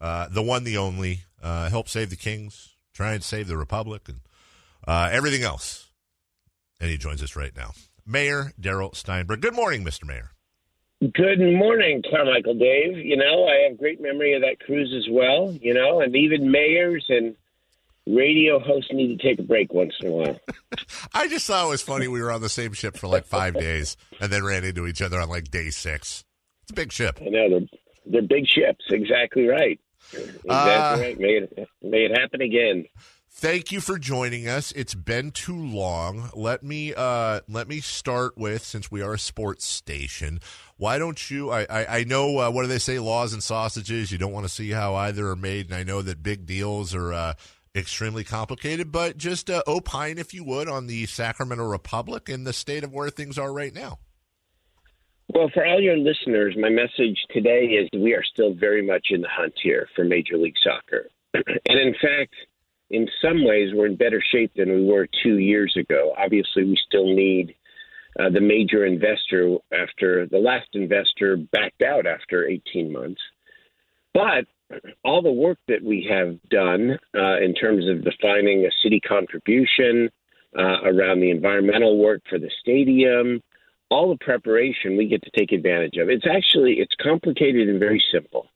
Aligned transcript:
uh, 0.00 0.28
the 0.28 0.42
one, 0.42 0.64
the 0.64 0.76
only, 0.76 1.22
uh, 1.42 1.68
help 1.68 1.88
save 1.88 2.10
the 2.10 2.16
kings, 2.16 2.76
try 2.94 3.12
and 3.12 3.22
save 3.22 3.48
the 3.48 3.56
republic, 3.56 4.08
and 4.08 4.20
uh, 4.86 5.08
everything 5.12 5.42
else. 5.42 5.88
And 6.80 6.90
he 6.90 6.96
joins 6.96 7.22
us 7.22 7.36
right 7.36 7.54
now. 7.54 7.72
Mayor 8.06 8.52
Darrell 8.58 8.94
Steinberg. 8.94 9.40
Good 9.40 9.54
morning, 9.54 9.84
Mr. 9.84 10.06
Mayor. 10.06 10.30
Good 11.00 11.40
morning, 11.40 12.02
Carmichael 12.10 12.54
Dave. 12.54 12.98
You 12.98 13.16
know, 13.16 13.46
I 13.46 13.68
have 13.68 13.78
great 13.78 14.02
memory 14.02 14.34
of 14.34 14.42
that 14.42 14.60
cruise 14.60 14.92
as 14.94 15.10
well, 15.10 15.50
you 15.52 15.72
know, 15.72 16.00
and 16.00 16.14
even 16.14 16.50
mayors 16.50 17.06
and 17.08 17.36
radio 18.06 18.58
hosts 18.58 18.90
need 18.92 19.18
to 19.18 19.22
take 19.22 19.38
a 19.38 19.42
break 19.42 19.72
once 19.72 19.94
in 20.00 20.08
a 20.08 20.10
while. 20.10 20.40
I 21.14 21.28
just 21.28 21.46
thought 21.46 21.66
it 21.66 21.70
was 21.70 21.82
funny 21.82 22.06
we 22.08 22.20
were 22.20 22.30
on 22.30 22.42
the 22.42 22.48
same 22.50 22.72
ship 22.72 22.96
for 22.96 23.06
like 23.06 23.24
five 23.24 23.54
days 23.54 23.96
and 24.20 24.30
then 24.30 24.44
ran 24.44 24.64
into 24.64 24.86
each 24.86 25.00
other 25.00 25.20
on 25.20 25.28
like 25.28 25.50
day 25.50 25.70
six. 25.70 26.24
It's 26.62 26.72
a 26.72 26.74
big 26.74 26.92
ship. 26.92 27.18
I 27.20 27.30
know 27.30 27.48
they're, 27.48 27.68
they're 28.06 28.22
big 28.22 28.46
ships. 28.46 28.84
Exactly 28.90 29.46
right. 29.46 29.80
Exactly 30.12 30.48
uh, 30.48 30.96
right. 30.98 31.20
May 31.20 31.28
it, 31.28 31.68
may 31.82 32.04
it 32.04 32.18
happen 32.18 32.40
again. 32.40 32.86
Thank 33.32 33.70
you 33.70 33.80
for 33.80 33.96
joining 33.98 34.48
us. 34.48 34.72
It's 34.72 34.94
been 34.94 35.30
too 35.30 35.56
long. 35.56 36.30
Let 36.34 36.62
me 36.62 36.92
uh, 36.94 37.40
let 37.48 37.68
me 37.68 37.80
start 37.80 38.36
with 38.36 38.64
since 38.64 38.90
we 38.90 39.02
are 39.02 39.14
a 39.14 39.18
sports 39.18 39.64
station. 39.64 40.40
Why 40.76 40.98
don't 40.98 41.30
you? 41.30 41.50
I 41.50 41.66
I, 41.70 41.98
I 42.00 42.04
know 42.04 42.38
uh, 42.38 42.50
what 42.50 42.62
do 42.62 42.68
they 42.68 42.78
say? 42.78 42.98
Laws 42.98 43.32
and 43.32 43.42
sausages. 43.42 44.10
You 44.10 44.18
don't 44.18 44.32
want 44.32 44.46
to 44.46 44.52
see 44.52 44.70
how 44.70 44.96
either 44.96 45.28
are 45.28 45.36
made, 45.36 45.66
and 45.66 45.74
I 45.74 45.84
know 45.84 46.02
that 46.02 46.22
big 46.22 46.44
deals 46.44 46.94
are 46.94 47.12
uh, 47.12 47.34
extremely 47.74 48.24
complicated. 48.24 48.90
But 48.90 49.16
just 49.16 49.48
uh, 49.48 49.62
opine, 49.66 50.18
if 50.18 50.34
you 50.34 50.44
would, 50.44 50.68
on 50.68 50.88
the 50.88 51.06
Sacramento 51.06 51.64
Republic 51.64 52.28
and 52.28 52.46
the 52.46 52.52
state 52.52 52.84
of 52.84 52.92
where 52.92 53.10
things 53.10 53.38
are 53.38 53.52
right 53.52 53.72
now. 53.72 54.00
Well, 55.32 55.50
for 55.54 55.64
all 55.64 55.80
your 55.80 55.96
listeners, 55.96 56.56
my 56.58 56.70
message 56.70 57.18
today 57.30 57.66
is 57.66 57.88
we 57.94 58.14
are 58.14 58.24
still 58.24 58.52
very 58.52 58.84
much 58.84 59.08
in 59.10 59.20
the 59.20 59.28
hunt 59.30 59.54
here 59.62 59.86
for 59.94 60.04
Major 60.04 60.36
League 60.36 60.56
Soccer, 60.62 61.08
and 61.34 61.78
in 61.78 61.94
fact 62.00 62.34
in 62.90 63.08
some 63.22 63.44
ways, 63.44 63.70
we're 63.72 63.86
in 63.86 63.96
better 63.96 64.22
shape 64.32 64.52
than 64.56 64.68
we 64.68 64.84
were 64.84 65.06
two 65.22 65.38
years 65.38 65.76
ago. 65.76 66.12
Obviously, 66.18 66.64
we 66.64 66.76
still 66.86 67.14
need 67.14 67.54
uh, 68.18 68.28
the 68.30 68.40
major 68.40 68.84
investor 68.84 69.56
after 69.72 70.26
the 70.26 70.38
last 70.38 70.68
investor 70.72 71.36
backed 71.36 71.82
out 71.82 72.06
after 72.06 72.48
18 72.48 72.92
months. 72.92 73.20
But 74.12 74.46
all 75.04 75.22
the 75.22 75.30
work 75.30 75.58
that 75.68 75.82
we 75.82 76.08
have 76.10 76.36
done 76.48 76.98
uh, 77.16 77.38
in 77.38 77.54
terms 77.54 77.88
of 77.88 78.04
defining 78.04 78.64
a 78.64 78.70
city 78.82 78.98
contribution 78.98 80.10
uh, 80.58 80.82
around 80.82 81.20
the 81.20 81.30
environmental 81.30 81.98
work 81.98 82.22
for 82.28 82.40
the 82.40 82.50
stadium, 82.60 83.40
all 83.90 84.08
the 84.08 84.24
preparation 84.24 84.96
we 84.96 85.08
get 85.08 85.22
to 85.22 85.30
take 85.30 85.52
advantage 85.52 85.96
of. 85.96 86.08
It's 86.08 86.26
actually 86.26 86.74
it's 86.74 86.94
complicated 87.02 87.68
and 87.68 87.78
very 87.78 88.02
simple. 88.12 88.46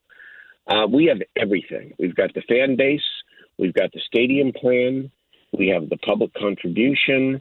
Uh, 0.66 0.86
we 0.90 1.06
have 1.06 1.18
everything. 1.36 1.92
We've 1.98 2.14
got 2.14 2.32
the 2.34 2.42
fan 2.42 2.76
base. 2.76 3.02
We've 3.58 3.74
got 3.74 3.92
the 3.92 4.00
stadium 4.06 4.52
plan. 4.52 5.10
We 5.56 5.68
have 5.68 5.88
the 5.88 5.98
public 5.98 6.32
contribution. 6.34 7.40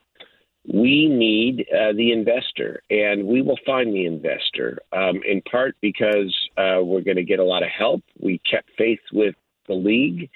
We 0.65 1.07
need 1.09 1.65
uh, 1.71 1.93
the 1.93 2.11
investor, 2.11 2.81
and 2.89 3.25
we 3.25 3.41
will 3.41 3.59
find 3.65 3.93
the 3.93 4.05
investor 4.05 4.79
um, 4.93 5.21
in 5.27 5.41
part 5.41 5.75
because 5.81 6.33
uh, 6.57 6.79
we're 6.81 7.01
going 7.01 7.17
to 7.17 7.23
get 7.23 7.39
a 7.39 7.43
lot 7.43 7.63
of 7.63 7.69
help. 7.69 8.01
We 8.19 8.39
kept 8.49 8.69
faith 8.77 9.01
with 9.11 9.35
the 9.67 9.73
league 9.73 10.29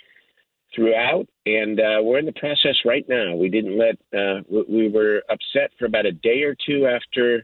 throughout, 0.77 1.27
and 1.45 1.79
uh, 1.79 1.97
we're 2.03 2.19
in 2.19 2.25
the 2.27 2.33
process 2.33 2.75
right 2.85 3.05
now. 3.09 3.35
We 3.35 3.49
didn't 3.49 3.77
let, 3.77 3.95
uh, 4.17 4.41
we 4.69 4.89
were 4.89 5.23
upset 5.27 5.71
for 5.79 5.85
about 5.85 6.05
a 6.05 6.11
day 6.11 6.43
or 6.43 6.55
two 6.55 6.85
after 6.85 7.43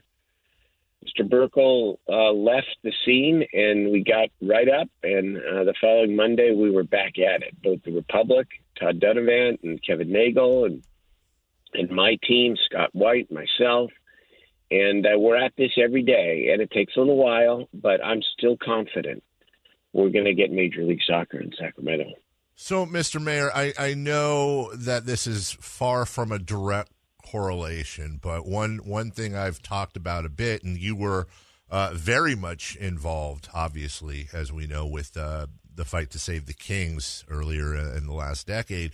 Mr. 1.04 1.28
Burkle 1.28 1.98
uh, 2.08 2.32
left 2.32 2.76
the 2.84 2.92
scene, 3.04 3.44
and 3.52 3.90
we 3.90 4.04
got 4.04 4.28
right 4.40 4.68
up. 4.68 4.88
And 5.02 5.36
uh, 5.36 5.64
the 5.64 5.74
following 5.80 6.14
Monday, 6.14 6.54
we 6.54 6.70
were 6.70 6.84
back 6.84 7.18
at 7.18 7.42
it. 7.42 7.60
Both 7.60 7.82
the 7.84 7.92
Republic, 7.92 8.46
Todd 8.78 9.00
Dunivant, 9.00 9.64
and 9.64 9.82
Kevin 9.84 10.12
Nagle, 10.12 10.66
and 10.66 10.82
and 11.74 11.90
my 11.90 12.16
team, 12.22 12.56
Scott 12.66 12.90
White, 12.92 13.32
myself, 13.32 13.90
and 14.70 15.04
uh, 15.04 15.18
we're 15.18 15.36
at 15.36 15.54
this 15.58 15.72
every 15.76 16.04
day. 16.04 16.50
And 16.52 16.62
it 16.62 16.70
takes 16.70 16.94
a 16.96 17.00
little 17.00 17.16
while, 17.16 17.68
but 17.74 18.02
I'm 18.02 18.22
still 18.38 18.56
confident 18.56 19.24
we're 19.92 20.10
going 20.10 20.24
to 20.24 20.34
get 20.34 20.52
Major 20.52 20.84
League 20.84 21.02
Soccer 21.04 21.40
in 21.40 21.50
Sacramento. 21.58 22.12
So, 22.56 22.86
Mr. 22.86 23.20
Mayor, 23.20 23.50
I, 23.54 23.72
I 23.78 23.94
know 23.94 24.72
that 24.74 25.06
this 25.06 25.26
is 25.26 25.56
far 25.60 26.06
from 26.06 26.30
a 26.30 26.38
direct 26.38 26.92
correlation, 27.24 28.18
but 28.22 28.46
one 28.46 28.78
one 28.84 29.10
thing 29.10 29.34
I've 29.34 29.62
talked 29.62 29.96
about 29.96 30.24
a 30.24 30.28
bit, 30.28 30.62
and 30.62 30.78
you 30.78 30.94
were 30.94 31.26
uh, 31.68 31.90
very 31.94 32.36
much 32.36 32.76
involved, 32.76 33.48
obviously, 33.52 34.28
as 34.32 34.52
we 34.52 34.66
know, 34.68 34.86
with 34.86 35.16
uh, 35.16 35.48
the 35.74 35.84
fight 35.84 36.10
to 36.10 36.18
save 36.18 36.46
the 36.46 36.54
Kings 36.54 37.24
earlier 37.28 37.74
in 37.74 38.06
the 38.06 38.14
last 38.14 38.46
decade. 38.46 38.92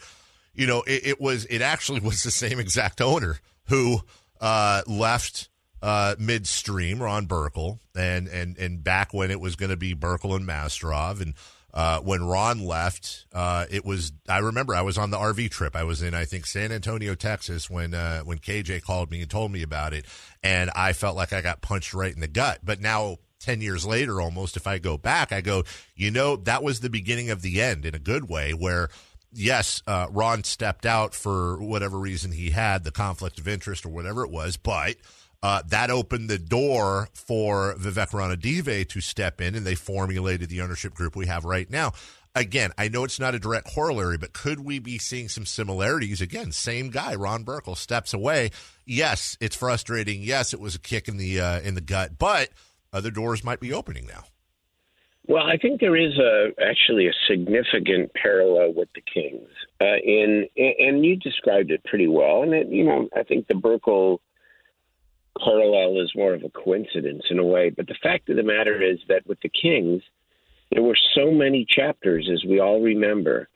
You 0.54 0.66
know, 0.66 0.82
it, 0.86 1.06
it 1.06 1.20
was 1.20 1.44
it 1.46 1.60
actually 1.60 2.00
was 2.08 2.22
the 2.22 2.30
same 2.30 2.58
exact 2.58 3.00
owner 3.02 3.40
who 3.66 4.00
uh, 4.40 4.82
left 4.86 5.50
uh, 5.82 6.14
midstream, 6.18 7.02
Ron 7.02 7.26
Burkle, 7.26 7.78
and 7.94 8.26
and 8.28 8.56
and 8.56 8.82
back 8.82 9.12
when 9.12 9.30
it 9.30 9.40
was 9.40 9.56
going 9.56 9.70
to 9.70 9.76
be 9.76 9.94
Burkle 9.94 10.34
and 10.34 10.46
Mastrov, 10.46 11.20
and 11.20 11.34
uh, 11.72 12.00
when 12.00 12.22
Ron 12.24 12.64
left, 12.64 13.26
uh, 13.32 13.66
it 13.70 13.84
was 13.84 14.12
I 14.28 14.38
remember 14.38 14.74
I 14.74 14.82
was 14.82 14.98
on 14.98 15.10
the 15.10 15.16
RV 15.16 15.50
trip. 15.50 15.76
I 15.76 15.84
was 15.84 16.02
in 16.02 16.14
I 16.14 16.24
think 16.24 16.46
San 16.46 16.72
Antonio, 16.72 17.14
Texas 17.14 17.70
when 17.70 17.94
uh, 17.94 18.20
when 18.22 18.38
KJ 18.38 18.82
called 18.82 19.10
me 19.10 19.22
and 19.22 19.30
told 19.30 19.52
me 19.52 19.62
about 19.62 19.92
it, 19.92 20.06
and 20.42 20.70
I 20.74 20.92
felt 20.92 21.16
like 21.16 21.32
I 21.32 21.40
got 21.40 21.60
punched 21.62 21.94
right 21.94 22.12
in 22.14 22.20
the 22.20 22.28
gut. 22.28 22.60
But 22.62 22.80
now. 22.80 23.18
10 23.42 23.62
years 23.62 23.86
later, 23.86 24.20
almost, 24.20 24.58
if 24.58 24.66
I 24.66 24.76
go 24.76 24.98
back, 24.98 25.32
I 25.32 25.40
go, 25.40 25.64
you 25.96 26.10
know, 26.10 26.36
that 26.36 26.62
was 26.62 26.80
the 26.80 26.90
beginning 26.90 27.30
of 27.30 27.40
the 27.40 27.62
end 27.62 27.86
in 27.86 27.94
a 27.94 27.98
good 27.98 28.28
way, 28.28 28.52
where 28.52 28.90
yes, 29.32 29.82
uh, 29.86 30.08
Ron 30.10 30.44
stepped 30.44 30.86
out 30.86 31.14
for 31.14 31.56
whatever 31.56 31.98
reason 31.98 32.32
he 32.32 32.50
had, 32.50 32.84
the 32.84 32.90
conflict 32.90 33.38
of 33.38 33.48
interest 33.48 33.86
or 33.86 33.90
whatever 33.90 34.24
it 34.24 34.30
was, 34.30 34.56
but 34.56 34.96
uh, 35.42 35.62
that 35.68 35.90
opened 35.90 36.28
the 36.28 36.38
door 36.38 37.08
for 37.14 37.74
Vivek 37.76 38.10
Ranadive 38.10 38.88
to 38.88 39.00
step 39.00 39.40
in, 39.40 39.54
and 39.54 39.66
they 39.66 39.74
formulated 39.74 40.48
the 40.48 40.60
ownership 40.60 40.94
group 40.94 41.16
we 41.16 41.26
have 41.26 41.44
right 41.44 41.70
now. 41.70 41.92
Again, 42.34 42.70
I 42.78 42.88
know 42.88 43.02
it's 43.02 43.18
not 43.18 43.34
a 43.34 43.40
direct 43.40 43.66
corollary, 43.66 44.16
but 44.16 44.32
could 44.32 44.60
we 44.60 44.78
be 44.78 44.98
seeing 44.98 45.28
some 45.28 45.44
similarities? 45.44 46.20
Again, 46.20 46.52
same 46.52 46.90
guy, 46.90 47.14
Ron 47.16 47.44
Burkle, 47.44 47.76
steps 47.76 48.14
away. 48.14 48.50
Yes, 48.86 49.36
it's 49.40 49.56
frustrating. 49.56 50.22
Yes, 50.22 50.54
it 50.54 50.60
was 50.60 50.76
a 50.76 50.78
kick 50.78 51.08
in 51.08 51.16
the 51.16 51.40
uh, 51.40 51.60
in 51.60 51.74
the 51.74 51.80
gut, 51.80 52.18
but 52.18 52.50
other 52.92 53.10
doors 53.10 53.42
might 53.42 53.58
be 53.58 53.72
opening 53.72 54.06
now. 54.06 54.24
Well, 55.26 55.44
I 55.44 55.56
think 55.56 55.80
there 55.80 55.96
is 55.96 56.18
a 56.18 56.50
actually 56.62 57.08
a 57.08 57.12
significant 57.28 58.12
parallel 58.14 58.74
with 58.74 58.88
the 58.94 59.02
Kings, 59.02 59.48
uh, 59.80 59.96
in 60.04 60.46
and 60.56 61.04
you 61.04 61.16
described 61.16 61.70
it 61.70 61.82
pretty 61.84 62.06
well. 62.06 62.42
And 62.42 62.54
it, 62.54 62.68
you 62.68 62.84
know, 62.84 63.08
I 63.16 63.22
think 63.24 63.48
the 63.48 63.54
Burkle 63.54 64.18
parallel 65.38 66.00
is 66.00 66.12
more 66.14 66.34
of 66.34 66.42
a 66.42 66.50
coincidence 66.50 67.24
in 67.30 67.38
a 67.38 67.44
way. 67.44 67.70
But 67.70 67.86
the 67.86 67.96
fact 68.02 68.28
of 68.28 68.36
the 68.36 68.42
matter 68.42 68.82
is 68.82 68.98
that 69.08 69.26
with 69.26 69.40
the 69.40 69.50
Kings, 69.50 70.02
there 70.72 70.82
were 70.82 70.98
so 71.14 71.30
many 71.30 71.66
chapters, 71.68 72.28
as 72.32 72.44
we 72.44 72.60
all 72.60 72.80
remember, 72.80 73.48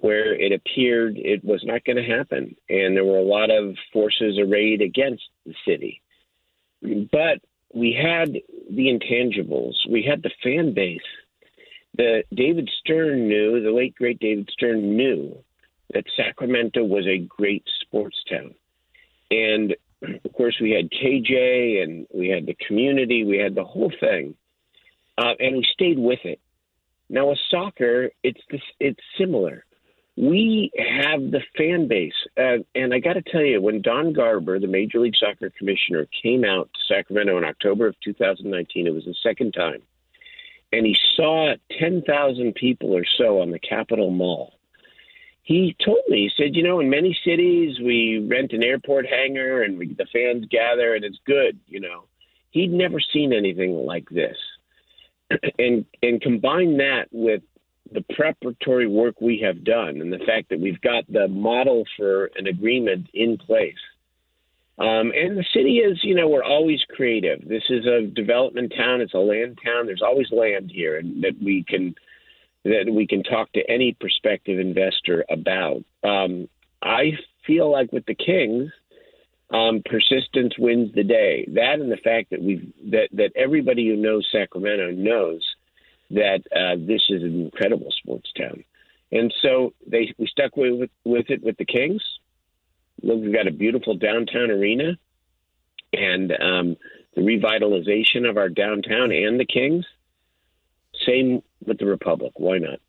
where 0.00 0.34
it 0.34 0.52
appeared 0.52 1.16
it 1.16 1.44
was 1.44 1.62
not 1.64 1.84
going 1.84 1.96
to 1.96 2.02
happen. 2.02 2.56
And 2.68 2.96
there 2.96 3.04
were 3.04 3.18
a 3.18 3.22
lot 3.22 3.50
of 3.50 3.76
forces 3.92 4.38
arrayed 4.38 4.80
against 4.80 5.24
the 5.44 5.54
city. 5.66 6.00
But 6.82 7.40
we 7.74 7.92
had 7.92 8.32
the 8.70 8.88
intangibles, 8.88 9.74
we 9.88 10.02
had 10.02 10.22
the 10.22 10.30
fan 10.42 10.74
base. 10.74 11.00
The 11.96 12.24
David 12.34 12.70
Stern 12.80 13.28
knew, 13.28 13.62
the 13.62 13.70
late 13.70 13.94
great 13.94 14.18
David 14.18 14.48
Stern 14.50 14.96
knew 14.96 15.36
that 15.92 16.04
Sacramento 16.16 16.82
was 16.82 17.06
a 17.06 17.18
great 17.18 17.64
sports 17.82 18.16
town. 18.30 18.54
And 19.30 19.74
of 20.02 20.32
course, 20.32 20.56
we 20.60 20.70
had 20.70 20.90
KJ 20.90 21.82
and 21.82 22.06
we 22.12 22.28
had 22.28 22.46
the 22.46 22.56
community, 22.66 23.24
we 23.24 23.38
had 23.38 23.54
the 23.54 23.64
whole 23.64 23.92
thing, 24.00 24.34
uh, 25.18 25.34
and 25.38 25.56
we 25.56 25.66
stayed 25.72 25.98
with 25.98 26.20
it. 26.24 26.40
Now, 27.08 27.28
with 27.28 27.38
soccer, 27.50 28.10
it's 28.22 28.40
this, 28.50 28.62
it's 28.80 29.00
similar. 29.18 29.64
We 30.16 30.70
have 30.78 31.20
the 31.30 31.40
fan 31.56 31.88
base, 31.88 32.12
uh, 32.36 32.58
and 32.74 32.92
I 32.92 32.98
got 32.98 33.14
to 33.14 33.22
tell 33.22 33.42
you, 33.42 33.60
when 33.62 33.80
Don 33.80 34.12
Garber, 34.12 34.58
the 34.58 34.66
Major 34.66 34.98
League 34.98 35.16
Soccer 35.16 35.50
commissioner, 35.56 36.06
came 36.22 36.44
out 36.44 36.68
to 36.72 36.94
Sacramento 36.94 37.38
in 37.38 37.44
October 37.44 37.86
of 37.86 37.94
2019, 38.04 38.86
it 38.86 38.94
was 38.94 39.04
the 39.04 39.14
second 39.22 39.52
time, 39.52 39.82
and 40.70 40.84
he 40.84 40.96
saw 41.16 41.54
10,000 41.78 42.54
people 42.54 42.94
or 42.94 43.04
so 43.18 43.40
on 43.40 43.50
the 43.50 43.58
Capitol 43.58 44.10
Mall 44.10 44.52
he 45.42 45.76
told 45.84 46.00
me, 46.08 46.30
he 46.36 46.42
said, 46.42 46.54
you 46.54 46.62
know, 46.62 46.80
in 46.80 46.88
many 46.88 47.16
cities 47.24 47.78
we 47.80 48.24
rent 48.28 48.52
an 48.52 48.62
airport 48.62 49.06
hangar 49.06 49.62
and 49.62 49.76
we, 49.78 49.92
the 49.94 50.06
fans 50.12 50.46
gather 50.50 50.94
and 50.94 51.04
it's 51.04 51.18
good, 51.26 51.58
you 51.66 51.80
know. 51.80 52.04
He'd 52.50 52.72
never 52.72 53.00
seen 53.00 53.32
anything 53.32 53.72
like 53.72 54.08
this. 54.08 54.36
and 55.58 55.84
and 56.02 56.20
combine 56.20 56.76
that 56.78 57.06
with 57.10 57.42
the 57.92 58.04
preparatory 58.14 58.86
work 58.86 59.20
we 59.20 59.40
have 59.40 59.64
done 59.64 60.00
and 60.00 60.12
the 60.12 60.24
fact 60.26 60.48
that 60.50 60.60
we've 60.60 60.80
got 60.80 61.04
the 61.12 61.28
model 61.28 61.84
for 61.96 62.30
an 62.36 62.46
agreement 62.46 63.08
in 63.12 63.36
place. 63.36 63.74
Um, 64.78 65.12
and 65.14 65.36
the 65.36 65.44
city 65.54 65.78
is, 65.78 65.98
you 66.02 66.14
know, 66.14 66.28
we're 66.28 66.44
always 66.44 66.80
creative. 66.88 67.46
This 67.46 67.64
is 67.68 67.86
a 67.86 68.06
development 68.06 68.72
town. 68.76 69.00
It's 69.00 69.12
a 69.12 69.18
land 69.18 69.58
town. 69.64 69.86
There's 69.86 70.02
always 70.02 70.28
land 70.32 70.70
here, 70.72 70.96
and 70.96 71.22
that 71.22 71.34
we 71.42 71.64
can 71.68 71.94
that 72.64 72.90
we 72.90 73.06
can 73.06 73.22
talk 73.22 73.52
to 73.52 73.70
any 73.70 73.96
prospective 73.98 74.58
investor 74.58 75.24
about. 75.28 75.84
Um, 76.04 76.48
I 76.82 77.12
feel 77.46 77.70
like 77.70 77.92
with 77.92 78.06
the 78.06 78.14
Kings, 78.14 78.70
um, 79.52 79.82
persistence 79.84 80.54
wins 80.58 80.94
the 80.94 81.04
day. 81.04 81.44
That 81.48 81.80
and 81.80 81.92
the 81.92 81.98
fact 81.98 82.30
that 82.30 82.42
we 82.42 82.72
that 82.90 83.08
that 83.12 83.32
everybody 83.36 83.88
who 83.88 83.96
knows 83.96 84.26
Sacramento 84.32 84.92
knows 84.92 85.42
that 86.10 86.42
uh, 86.54 86.76
this 86.78 87.02
is 87.10 87.22
an 87.22 87.40
incredible 87.42 87.90
sports 87.90 88.30
town, 88.36 88.64
and 89.10 89.32
so 89.42 89.74
they 89.86 90.14
we 90.18 90.26
stuck 90.26 90.56
with 90.56 90.90
with 91.04 91.30
it 91.30 91.42
with 91.42 91.56
the 91.58 91.66
Kings. 91.66 92.02
Look, 93.02 93.20
we've 93.20 93.34
got 93.34 93.48
a 93.48 93.52
beautiful 93.52 93.94
downtown 93.94 94.50
arena, 94.50 94.96
and 95.92 96.32
um, 96.32 96.76
the 97.14 97.20
revitalization 97.20 98.28
of 98.28 98.36
our 98.36 98.48
downtown 98.48 99.12
and 99.12 99.38
the 99.38 99.44
Kings. 99.44 99.84
Same 101.06 101.42
with 101.66 101.78
the 101.78 101.86
Republic. 101.86 102.32
Why 102.36 102.58
not? 102.58 102.80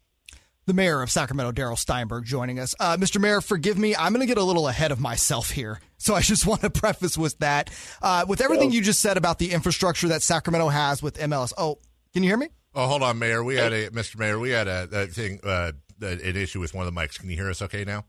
the 0.65 0.73
mayor 0.73 1.01
of 1.01 1.11
Sacramento, 1.11 1.51
Darrell 1.51 1.75
Steinberg, 1.75 2.25
joining 2.25 2.59
us. 2.59 2.73
Uh, 2.79 2.95
Mr. 2.97 3.19
Mayor, 3.19 3.41
forgive 3.41 3.77
me. 3.77 3.95
I'm 3.95 4.13
going 4.13 4.25
to 4.25 4.27
get 4.27 4.37
a 4.37 4.43
little 4.43 4.67
ahead 4.67 4.91
of 4.91 4.99
myself 4.99 5.49
here. 5.49 5.79
So 5.97 6.15
I 6.15 6.21
just 6.21 6.45
want 6.47 6.61
to 6.61 6.69
preface 6.69 7.17
with 7.17 7.37
that. 7.39 7.69
Uh, 8.01 8.25
with 8.27 8.41
everything 8.41 8.71
you 8.71 8.81
just 8.81 9.01
said 9.01 9.17
about 9.17 9.39
the 9.39 9.51
infrastructure 9.51 10.07
that 10.09 10.21
Sacramento 10.21 10.69
has 10.69 11.03
with 11.03 11.17
MLS. 11.19 11.53
Oh, 11.57 11.79
can 12.13 12.23
you 12.23 12.29
hear 12.29 12.37
me? 12.37 12.47
Oh, 12.75 12.87
hold 12.87 13.03
on, 13.03 13.19
Mayor. 13.19 13.43
We 13.43 13.55
had 13.55 13.73
a 13.73 13.89
Mr. 13.89 14.17
Mayor. 14.17 14.39
We 14.39 14.51
had 14.51 14.67
a, 14.67 14.87
a 14.91 15.05
thing, 15.07 15.39
uh, 15.43 15.73
an 16.01 16.19
issue 16.21 16.59
with 16.59 16.73
one 16.73 16.87
of 16.87 16.93
the 16.93 16.99
mics. 16.99 17.19
Can 17.19 17.29
you 17.29 17.35
hear 17.35 17.49
us? 17.49 17.61
Okay, 17.61 17.83
now. 17.83 18.05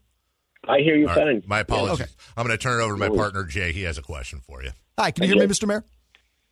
I 0.67 0.79
hear 0.79 0.97
you 0.97 1.09
All 1.09 1.15
fine. 1.15 1.27
right. 1.27 1.49
My 1.49 1.61
apologies. 1.61 2.01
Okay. 2.01 2.11
I'm 2.37 2.47
going 2.47 2.57
to 2.57 2.63
turn 2.63 2.81
it 2.81 2.85
over 2.85 2.95
to 2.95 2.99
my 2.99 3.15
partner 3.15 3.45
Jay. 3.45 3.73
He 3.73 3.83
has 3.83 3.99
a 3.99 4.03
question 4.03 4.41
for 4.41 4.63
you. 4.63 4.71
Hi, 4.99 5.11
can 5.11 5.25
you 5.25 5.31
hear 5.31 5.39
me, 5.47 5.53
Mr. 5.53 5.67
Mayor? 5.67 5.85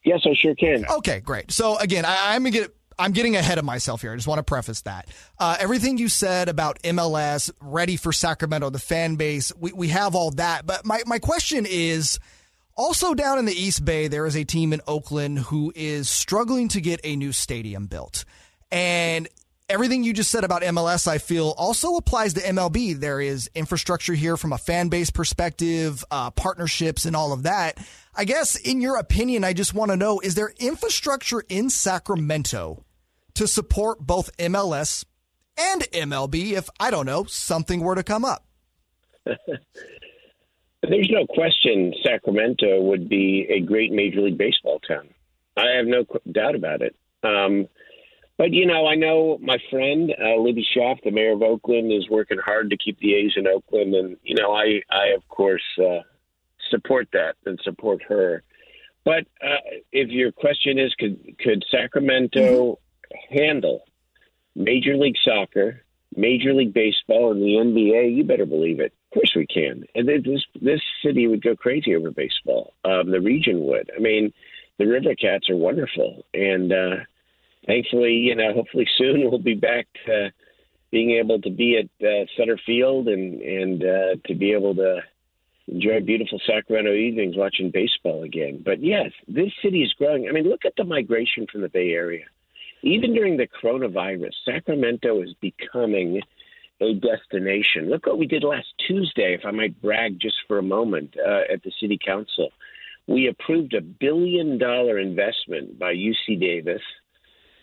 Yes, 0.05 0.21
I 0.27 0.35
sure 0.35 0.55
can. 0.55 0.85
Okay, 0.85 1.21
great. 1.21 1.53
So 1.53 1.79
again, 1.79 2.05
I, 2.05 2.35
I'm 2.35 2.43
gonna 2.43 2.51
get. 2.51 2.75
I'm 2.99 3.13
getting 3.13 3.37
ahead 3.37 3.59
of 3.59 3.65
myself 3.65 4.03
here. 4.03 4.13
I 4.13 4.17
just 4.17 4.29
want 4.29 4.39
to 4.39 4.45
preface 4.45 4.83
that. 4.83 5.09
Uh, 5.39 5.57
everything 5.59 5.99
you 5.99 6.09
said 6.09 6.49
about 6.49 6.81
MLS, 6.83 7.51
ready 7.61 7.97
for 7.97 8.13
Sacramento, 8.13 8.71
the 8.71 8.79
fan 8.79 9.17
base, 9.17 9.53
we, 9.59 9.73
we 9.73 9.89
have 9.89 10.15
all 10.15 10.31
that. 10.33 10.67
But 10.67 10.85
my, 10.85 11.03
my 11.07 11.19
question 11.19 11.67
is 11.69 12.19
also 12.77 13.15
down 13.15 13.39
in 13.39 13.45
the 13.45 13.53
East 13.53 13.85
Bay, 13.85 14.09
there 14.09 14.27
is 14.27 14.37
a 14.37 14.45
team 14.45 14.73
in 14.73 14.81
Oakland 14.87 15.39
who 15.39 15.73
is 15.75 16.09
struggling 16.09 16.69
to 16.69 16.81
get 16.81 17.01
a 17.05 17.17
new 17.17 17.33
stadium 17.33 17.87
built. 17.87 18.25
And 18.71 19.29
everything 19.69 20.03
you 20.03 20.13
just 20.13 20.31
said 20.31 20.45
about 20.45 20.63
MLS, 20.63 21.07
I 21.07 21.19
feel 21.19 21.55
also 21.57 21.97
applies 21.97 22.35
to 22.35 22.41
MLB. 22.41 22.99
There 22.99 23.21
is 23.21 23.51
infrastructure 23.55 24.15
here 24.15 24.37
from 24.37 24.53
a 24.53 24.59
fan 24.59 24.89
base 24.89 25.11
perspective, 25.11 26.05
uh, 26.11 26.31
partnerships, 26.31 27.05
and 27.05 27.17
all 27.17 27.33
of 27.33 27.45
that. 27.45 27.79
I 28.15 28.25
guess, 28.25 28.57
in 28.57 28.81
your 28.81 28.97
opinion, 28.97 29.43
I 29.43 29.53
just 29.55 29.75
want 29.75 29.91
to 29.91 29.97
know 29.97 30.21
is 30.21 30.35
there 30.35 30.53
infrastructure 30.59 31.43
in 31.49 31.71
Sacramento 31.71 32.85
to 33.35 33.47
support 33.47 34.01
both 34.01 34.37
MLS 34.37 35.05
and 35.57 35.83
MLB 35.93 36.53
if, 36.53 36.69
I 36.79 36.91
don't 36.91 37.07
know, 37.07 37.25
something 37.25 37.81
were 37.81 37.95
to 37.95 38.03
come 38.03 38.25
up? 38.25 38.45
There's 39.25 41.11
no 41.11 41.27
question 41.27 41.95
Sacramento 42.05 42.83
would 42.83 43.09
be 43.09 43.47
a 43.49 43.61
great 43.61 43.93
Major 43.93 44.21
League 44.21 44.37
Baseball 44.37 44.81
town. 44.81 45.09
I 45.57 45.77
have 45.77 45.87
no 45.87 46.05
doubt 46.31 46.55
about 46.55 46.83
it. 46.83 46.97
Um, 47.23 47.69
but, 48.37 48.53
you 48.53 48.67
know, 48.67 48.87
I 48.87 48.97
know 48.97 49.39
my 49.41 49.59
friend, 49.71 50.13
uh, 50.21 50.37
Libby 50.41 50.67
Schaaf, 50.77 50.99
the 51.05 51.13
mayor 51.13 51.33
of 51.33 51.43
Oakland, 51.43 51.93
is 51.93 52.11
working 52.11 52.39
hard 52.45 52.71
to 52.71 52.77
keep 52.77 52.99
the 52.99 53.15
A's 53.15 53.33
in 53.37 53.47
Oakland. 53.47 53.95
And, 53.95 54.17
you 54.23 54.35
know, 54.35 54.53
I, 54.53 54.83
I 54.91 55.15
of 55.15 55.27
course, 55.29 55.63
uh, 55.79 56.01
support 56.73 57.09
that 57.13 57.37
and 57.47 57.61
support 57.63 58.03
her. 58.09 58.43
But 59.05 59.27
uh, 59.43 59.59
if 59.93 60.11
your 60.11 60.33
question 60.33 60.79
is, 60.79 60.95
could, 60.99 61.37
could 61.39 61.65
Sacramento 61.71 62.79
handle 63.31 63.83
Major 64.55 64.97
League 64.97 65.17
Soccer, 65.25 65.83
Major 66.17 66.53
League 66.53 66.75
Baseball, 66.75 67.33
and 67.33 67.43
the 67.43 67.57
NBA, 67.57 68.15
you 68.15 68.25
better 68.25 68.47
believe 68.47 68.81
it. 68.81 68.93
Of 69.11 69.15
course 69.15 69.33
we 69.35 69.47
can. 69.47 69.85
And 69.95 70.09
this 70.09 70.43
this 70.61 70.81
city 71.05 71.27
would 71.27 71.43
go 71.43 71.57
crazy 71.57 71.95
over 71.95 72.11
baseball. 72.11 72.75
Um, 72.85 73.11
the 73.11 73.21
region 73.21 73.65
would. 73.67 73.91
I 73.95 74.01
mean, 74.01 74.33
the 74.79 74.87
River 74.87 75.15
Cats 75.15 75.51
are 75.51 75.57
wonderful, 75.57 76.25
and 76.33 76.73
uh, 76.73 76.97
thankfully, 77.67 78.15
you 78.15 78.35
know, 78.35 78.55
hopefully 78.55 78.89
soon 78.99 79.21
we'll 79.21 79.39
be 79.39 79.55
back 79.55 79.87
to 80.07 80.33
being 80.91 81.13
able 81.13 81.41
to 81.41 81.51
be 81.51 81.79
at 81.79 82.07
uh, 82.07 82.27
center 82.37 82.59
field 82.65 83.09
and 83.09 83.41
and 83.43 83.83
uh, 83.83 84.17
to 84.27 84.35
be 84.35 84.53
able 84.53 84.75
to 84.77 85.01
enjoy 85.69 86.01
beautiful 86.01 86.41
Sacramento 86.47 86.93
evenings 86.93 87.37
watching 87.37 87.71
baseball 87.71 88.23
again. 88.23 88.63
But 88.65 88.83
yes, 88.83 89.11
this 89.29 89.53
city 89.63 89.83
is 89.83 89.93
growing. 89.95 90.29
I 90.29 90.33
mean, 90.33 90.49
look 90.49 90.65
at 90.65 90.75
the 90.77 90.85
migration 90.85 91.47
from 91.51 91.63
the 91.63 91.69
Bay 91.69 91.93
Area 91.93 92.25
even 92.83 93.15
during 93.15 93.37
the 93.37 93.47
coronavirus, 93.47 94.33
Sacramento 94.45 95.23
is 95.23 95.35
becoming 95.41 96.21
a 96.81 96.95
destination. 96.95 97.89
Look 97.89 98.07
what 98.07 98.19
we 98.19 98.27
did 98.27 98.43
last 98.43 98.67
Tuesday, 98.87 99.35
if 99.35 99.45
I 99.45 99.53
might 99.53 99.81
brag 99.81 100.19
just 100.19 100.37
for 100.49 100.59
a 100.59 100.63
moment, 100.63 101.15
uh, 101.17 101.53
at 101.53 101.63
the 101.63 101.73
city 101.81 101.99
council. 102.05 102.51
We 103.07 103.29
approved 103.29 103.75
a 103.75 103.81
billion 103.81 104.59
dollar 104.59 104.99
investment 104.99 105.79
by 105.79 105.95
UC 105.95 106.41
Davis 106.41 106.83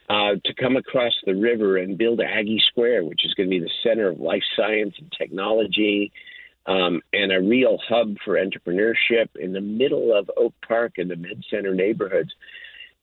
uh, 0.09 0.35
to 0.43 0.53
come 0.53 0.77
across 0.77 1.13
the 1.25 1.35
river 1.35 1.77
and 1.77 1.97
build 1.97 2.21
Aggie 2.21 2.61
Square, 2.67 3.05
which 3.05 3.25
is 3.25 3.33
going 3.33 3.49
to 3.49 3.59
be 3.59 3.59
the 3.59 3.69
center 3.83 4.09
of 4.09 4.19
life 4.19 4.43
science 4.55 4.95
and 4.99 5.11
technology. 5.17 6.11
Um, 6.65 7.01
and 7.13 7.31
a 7.31 7.41
real 7.41 7.79
hub 7.87 8.17
for 8.23 8.35
entrepreneurship 8.35 9.29
in 9.39 9.53
the 9.53 9.61
middle 9.61 10.15
of 10.15 10.29
Oak 10.37 10.53
Park 10.67 10.93
and 10.97 11.09
the 11.09 11.15
Mid 11.15 11.43
Center 11.49 11.73
neighborhoods 11.73 12.31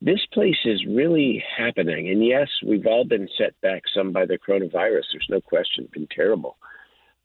this 0.01 0.21
place 0.33 0.59
is 0.65 0.85
really 0.87 1.43
happening. 1.57 2.09
And 2.11 2.25
yes, 2.25 2.49
we've 2.65 2.87
all 2.87 3.05
been 3.05 3.29
set 3.39 3.59
back 3.63 3.83
some 3.95 4.13
by 4.13 4.27
the 4.27 4.39
coronavirus. 4.39 5.05
There's 5.13 5.27
no 5.31 5.41
question, 5.41 5.85
it's 5.85 5.93
been 5.93 6.09
terrible. 6.15 6.57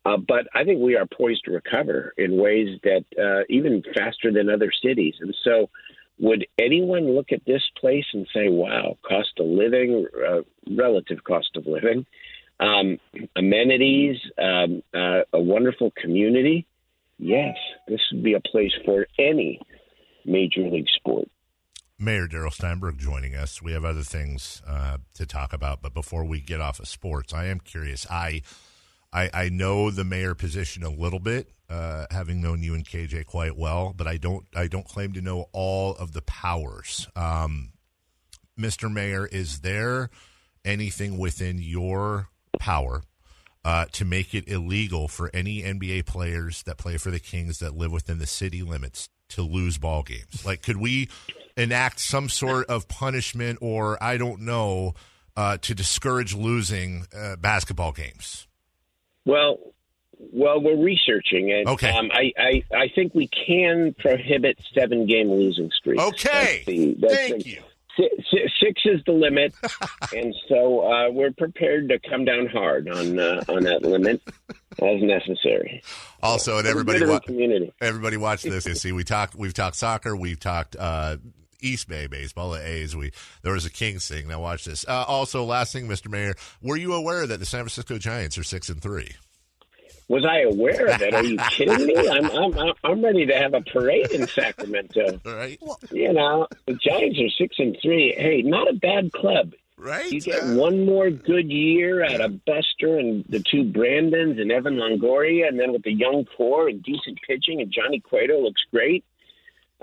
Uh, 0.04 0.16
but 0.16 0.48
I 0.54 0.64
think 0.64 0.80
we 0.80 0.96
are 0.96 1.06
poised 1.06 1.44
to 1.44 1.52
recover 1.52 2.12
in 2.16 2.40
ways 2.40 2.80
that 2.82 3.04
uh, 3.18 3.44
even 3.48 3.82
faster 3.94 4.32
than 4.32 4.48
other 4.48 4.72
cities. 4.82 5.14
And 5.20 5.34
so, 5.44 5.70
would 6.18 6.46
anyone 6.58 7.14
look 7.14 7.32
at 7.32 7.44
this 7.46 7.62
place 7.80 8.04
and 8.12 8.26
say, 8.34 8.48
wow, 8.48 8.96
cost 9.06 9.30
of 9.38 9.46
living, 9.46 10.06
uh, 10.28 10.42
relative 10.76 11.24
cost 11.24 11.50
of 11.56 11.66
living, 11.66 12.04
um, 12.60 12.98
amenities, 13.36 14.16
um, 14.38 14.82
uh, 14.94 15.22
a 15.32 15.40
wonderful 15.40 15.92
community? 16.00 16.66
Yes, 17.18 17.56
this 17.88 18.00
would 18.12 18.22
be 18.22 18.34
a 18.34 18.40
place 18.40 18.72
for 18.84 19.06
any 19.18 19.60
major 20.24 20.62
league 20.68 20.88
sport. 20.96 21.28
Mayor 21.98 22.26
Darrell 22.26 22.50
Steinberg 22.50 22.98
joining 22.98 23.36
us. 23.36 23.62
We 23.62 23.72
have 23.72 23.84
other 23.84 24.02
things 24.02 24.60
uh, 24.66 24.98
to 25.14 25.24
talk 25.24 25.52
about, 25.52 25.82
but 25.82 25.94
before 25.94 26.24
we 26.24 26.40
get 26.40 26.60
off 26.60 26.80
of 26.80 26.88
sports, 26.88 27.32
I 27.32 27.46
am 27.46 27.60
curious. 27.60 28.06
I 28.10 28.42
I, 29.12 29.30
I 29.32 29.48
know 29.50 29.90
the 29.90 30.04
mayor 30.04 30.34
position 30.34 30.82
a 30.82 30.90
little 30.90 31.18
bit, 31.18 31.48
uh, 31.68 32.06
having 32.10 32.40
known 32.40 32.62
you 32.62 32.74
and 32.74 32.84
KJ 32.84 33.26
quite 33.26 33.56
well, 33.56 33.92
but 33.96 34.06
I 34.06 34.16
don't 34.16 34.46
I 34.54 34.66
don't 34.66 34.86
claim 34.86 35.12
to 35.12 35.20
know 35.20 35.48
all 35.52 35.94
of 35.94 36.12
the 36.12 36.22
powers. 36.22 37.08
Um, 37.14 37.72
Mr. 38.58 38.92
Mayor, 38.92 39.26
is 39.26 39.60
there 39.60 40.10
anything 40.64 41.18
within 41.18 41.58
your 41.58 42.28
power 42.58 43.02
uh, 43.64 43.86
to 43.92 44.04
make 44.04 44.34
it 44.34 44.48
illegal 44.48 45.08
for 45.08 45.30
any 45.32 45.62
NBA 45.62 46.06
players 46.06 46.62
that 46.64 46.78
play 46.78 46.96
for 46.96 47.10
the 47.10 47.20
Kings 47.20 47.58
that 47.60 47.76
live 47.76 47.92
within 47.92 48.18
the 48.18 48.26
city 48.26 48.62
limits 48.62 49.08
to 49.30 49.42
lose 49.42 49.78
ball 49.78 50.02
games? 50.02 50.44
Like, 50.44 50.62
could 50.62 50.76
we 50.78 51.08
enact 51.56 52.00
some 52.00 52.28
sort 52.28 52.66
of 52.66 52.88
punishment 52.88 53.58
or 53.62 54.02
I 54.02 54.16
don't 54.16 54.40
know 54.42 54.94
uh, 55.36 55.58
to 55.62 55.74
discourage 55.74 56.34
losing 56.34 57.06
uh, 57.16 57.36
basketball 57.36 57.92
games? 57.92 58.46
Well, 59.24 59.58
well, 60.18 60.60
we're 60.60 60.76
researching 60.76 61.48
it. 61.48 61.66
Okay. 61.66 61.90
Um, 61.90 62.10
I, 62.12 62.32
I, 62.38 62.62
I 62.76 62.88
think 62.94 63.14
we 63.14 63.28
can 63.28 63.94
prohibit 63.98 64.58
seven 64.74 65.06
game 65.06 65.30
losing 65.30 65.70
streaks. 65.70 66.02
Okay. 66.02 66.62
The- 66.66 66.94
Thank 67.08 67.44
the- 67.44 67.50
you. 67.50 67.62
Si- 67.96 68.10
si- 68.30 68.48
Six 68.60 68.82
is 68.84 69.00
the 69.06 69.12
limit, 69.12 69.54
and 70.14 70.34
so 70.48 70.80
uh, 70.90 71.10
we're 71.10 71.32
prepared 71.32 71.88
to 71.88 71.98
come 72.08 72.24
down 72.24 72.46
hard 72.46 72.88
on 72.88 73.18
uh, 73.18 73.42
on 73.48 73.64
that 73.64 73.82
limit 73.82 74.20
as 74.80 75.02
necessary. 75.02 75.82
Also, 76.22 76.58
and 76.58 76.66
everybody, 76.66 76.98
good 77.00 77.04
of 77.04 77.08
the 77.08 77.14
wa- 77.14 77.20
community. 77.20 77.72
everybody 77.80 78.16
watch 78.16 78.42
this. 78.42 78.66
You 78.66 78.74
see, 78.76 78.92
we 78.92 79.04
talked, 79.04 79.34
we've 79.34 79.54
talked 79.54 79.76
soccer, 79.76 80.14
we've 80.16 80.38
talked 80.38 80.76
uh, 80.78 81.16
East 81.60 81.88
Bay 81.88 82.06
baseball, 82.06 82.50
the 82.50 82.64
A's. 82.66 82.94
We 82.96 83.10
there 83.42 83.52
was 83.52 83.66
a 83.66 83.70
Kings 83.70 84.06
thing. 84.06 84.28
Now 84.28 84.40
watch 84.40 84.64
this. 84.64 84.84
Uh, 84.86 85.04
also, 85.06 85.44
last 85.44 85.72
thing, 85.72 85.88
Mr. 85.88 86.08
Mayor, 86.10 86.34
were 86.60 86.76
you 86.76 86.94
aware 86.94 87.26
that 87.26 87.40
the 87.40 87.46
San 87.46 87.60
Francisco 87.62 87.98
Giants 87.98 88.38
are 88.38 88.44
six 88.44 88.68
and 88.68 88.80
three? 88.80 89.12
Was 90.12 90.26
I 90.26 90.40
aware 90.40 90.88
of 90.88 91.00
it? 91.00 91.14
Are 91.14 91.24
you 91.24 91.38
kidding 91.50 91.86
me? 91.86 91.96
I'm 91.96 92.26
I'm 92.30 92.72
I'm 92.84 93.02
ready 93.02 93.24
to 93.24 93.34
have 93.34 93.54
a 93.54 93.62
parade 93.62 94.10
in 94.10 94.26
Sacramento. 94.26 95.20
Right, 95.24 95.58
You 95.90 96.12
know, 96.12 96.46
the 96.66 96.74
Giants 96.74 97.18
are 97.18 97.30
six 97.42 97.56
and 97.58 97.74
three. 97.80 98.14
Hey, 98.16 98.42
not 98.42 98.68
a 98.68 98.74
bad 98.74 99.10
club. 99.12 99.54
right. 99.78 100.12
You 100.12 100.20
get 100.20 100.42
Uh, 100.42 100.54
one 100.56 100.84
more 100.84 101.08
good 101.10 101.50
year 101.50 102.04
out 102.04 102.20
of 102.20 102.44
Buster 102.44 102.98
and 102.98 103.24
the 103.30 103.40
two 103.40 103.64
Brandons 103.64 104.38
and 104.38 104.52
Evan 104.52 104.76
Longoria, 104.76 105.48
and 105.48 105.58
then 105.58 105.72
with 105.72 105.82
the 105.82 105.94
young 105.94 106.26
core 106.36 106.68
and 106.68 106.82
decent 106.82 107.18
pitching, 107.26 107.62
and 107.62 107.72
Johnny 107.72 108.00
Cueto 108.00 108.38
looks 108.42 108.60
great. 108.70 109.04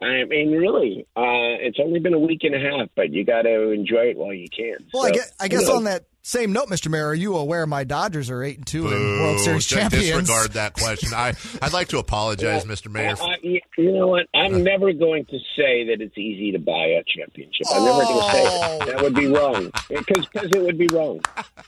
I 0.02 0.24
mean, 0.26 0.52
really, 0.52 1.08
uh, 1.18 1.58
it's 1.60 1.80
only 1.84 2.00
been 2.00 2.14
a 2.14 2.20
week 2.20 2.44
and 2.44 2.56
a 2.56 2.60
half, 2.60 2.88
but 2.96 3.12
you 3.12 3.26
got 3.26 3.42
to 3.42 3.72
enjoy 3.72 4.12
it 4.12 4.18
while 4.18 4.34
you 4.34 4.48
can. 4.48 4.78
Well, 4.94 5.06
I 5.08 5.12
guess, 5.12 5.34
I 5.42 5.48
guess 5.50 5.62
you 5.64 5.68
know, 5.70 5.76
on 5.78 5.84
that 5.86 6.06
same 6.22 6.52
note, 6.52 6.68
Mr. 6.68 6.90
Mayor, 6.90 7.08
are 7.08 7.16
you 7.16 7.38
aware 7.38 7.66
my 7.66 7.86
Dodgers 7.86 8.30
are 8.30 8.44
eight 8.44 8.58
and 8.58 8.68
two 8.68 8.88
and 8.88 9.22
World 9.22 9.40
Series 9.40 9.66
champions? 9.66 10.06
Disregard 10.06 10.52
that 10.52 10.74
question. 10.74 11.14
I 11.14 11.34
I'd 11.62 11.74
like 11.74 11.88
to 11.90 11.98
apologize, 11.98 12.66
well, 12.66 12.76
Mr. 12.76 12.92
Mayor. 12.92 13.16
I, 13.20 13.38
you 13.78 13.92
know 13.94 14.08
what? 14.08 14.28
I'm 14.34 14.56
uh. 14.56 14.58
never 14.58 14.92
going 14.92 15.26
to 15.26 15.40
say 15.56 15.86
that 15.86 16.02
it's 16.02 16.18
easy 16.18 16.52
to 16.52 16.60
buy 16.60 16.88
a 16.88 17.04
championship. 17.08 17.66
I'm 17.74 17.86
never 17.86 18.04
going 18.04 18.20
to 18.20 18.32
say 18.32 18.44
that. 18.44 18.80
Oh. 18.82 18.86
That 18.86 19.02
would 19.02 19.16
be 19.16 19.28
wrong 19.28 19.72
because 19.90 20.28
because 20.28 20.50
it 20.52 20.62
would 20.62 20.78
be 20.78 20.88
wrong. 20.88 21.22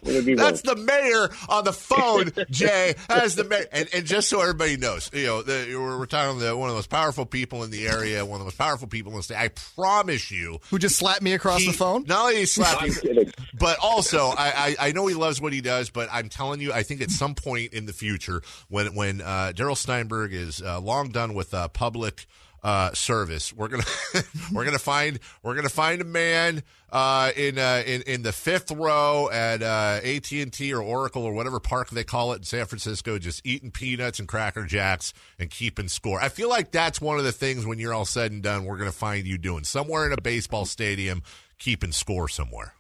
It 0.04 0.16
would 0.16 0.26
be 0.26 0.36
That's 0.36 0.66
wrong. 0.66 0.76
the 0.76 0.84
mayor 0.84 1.30
on 1.48 1.64
the 1.64 1.74
phone, 1.74 2.32
Jay. 2.50 2.96
As 3.10 3.36
the 3.36 3.46
mayor, 3.46 3.66
and, 3.72 3.88
and 3.94 4.06
just 4.06 4.30
so 4.30 4.42
everybody 4.42 4.78
knows, 4.78 5.10
you 5.14 5.26
know, 5.26 5.42
the, 5.44 5.76
we're 5.76 6.06
talking 6.06 6.40
to 6.40 6.56
one 6.58 6.70
of 6.70 6.74
the 6.74 6.78
most 6.78 6.90
powerful 6.90 7.26
people 7.26 7.64
in 7.64 7.72
the 7.72 7.88
area, 7.88 8.26
one 8.26 8.36
of 8.36 8.40
the 8.40 8.46
most 8.46 8.58
powerful 8.58 8.88
people 8.88 9.12
in 9.14 9.18
the 9.18 9.24
state. 9.24 9.38
I 9.38 9.48
promise 9.48 10.30
you, 10.30 10.60
who 10.70 10.78
just 10.78 10.98
slapped 10.98 11.22
me 11.22 11.34
across 11.34 11.62
he, 11.62 11.68
the 11.68 11.74
phone. 11.74 12.04
Not 12.08 12.22
only 12.22 12.38
he 12.38 12.46
slapped 12.46 13.04
you, 13.04 13.32
but 13.58 13.78
also 13.82 14.34
I, 14.42 14.76
I, 14.80 14.88
I 14.88 14.92
know 14.92 15.08
he 15.08 15.16
loves 15.16 15.40
what 15.42 15.54
he 15.54 15.62
does, 15.62 15.90
but 15.90 16.10
I'm 16.12 16.30
telling 16.30 16.62
you, 16.62 16.74
I 16.74 16.84
think 16.84 17.02
at 17.02 17.12
some 17.12 17.36
point 17.36 17.74
in 17.74 17.86
the 17.86 17.94
future, 17.94 18.42
when 18.70 18.96
when 18.96 19.22
uh, 19.22 19.52
Darrell 19.54 19.76
Steinberg 19.76 20.34
is 20.34 20.62
uh, 20.62 20.80
long 20.80 21.10
done 21.10 21.34
with 21.34 21.54
uh, 21.54 21.68
public 21.68 22.26
uh, 22.64 22.94
service. 22.94 23.54
We're 23.54 23.70
gonna 23.70 23.84
we're 24.52 24.66
gonna 24.66 24.80
find 24.80 25.20
we're 25.44 25.56
gonna 25.56 25.70
find 25.70 26.02
a 26.02 26.06
man 26.06 26.64
uh, 26.92 27.32
in 27.36 27.58
uh, 27.58 27.84
in 27.86 28.02
in 28.04 28.22
the 28.22 28.32
fifth 28.32 28.72
row 28.72 29.30
at 29.32 29.64
uh, 29.64 30.00
AT 30.04 30.32
and 30.32 30.54
T 30.54 30.74
or 30.74 30.82
Oracle 30.82 31.24
or 31.24 31.34
whatever 31.34 31.60
park 31.60 31.90
they 31.90 32.04
call 32.04 32.34
it 32.34 32.38
in 32.38 32.44
San 32.44 32.66
Francisco, 32.66 33.18
just 33.18 33.46
eating 33.46 33.72
peanuts 33.72 34.20
and 34.20 34.28
Cracker 34.28 34.66
Jacks 34.66 35.14
and 35.40 35.50
keeping 35.50 35.88
score. 35.88 36.22
I 36.22 36.30
feel 36.30 36.50
like 36.50 36.72
that's 36.72 37.02
one 37.02 37.18
of 37.18 37.24
the 37.24 37.32
things 37.32 37.66
when 37.66 37.80
you're 37.80 37.94
all 37.94 38.06
said 38.06 38.32
and 38.32 38.44
done, 38.44 38.66
we're 38.66 38.78
gonna 38.78 38.92
find 38.92 39.26
you 39.26 39.38
doing 39.38 39.64
somewhere 39.64 40.06
in 40.06 40.14
a 40.14 40.22
baseball 40.22 40.66
stadium, 40.66 41.24
keeping 41.58 41.92
score 41.92 42.28
somewhere. 42.28 42.76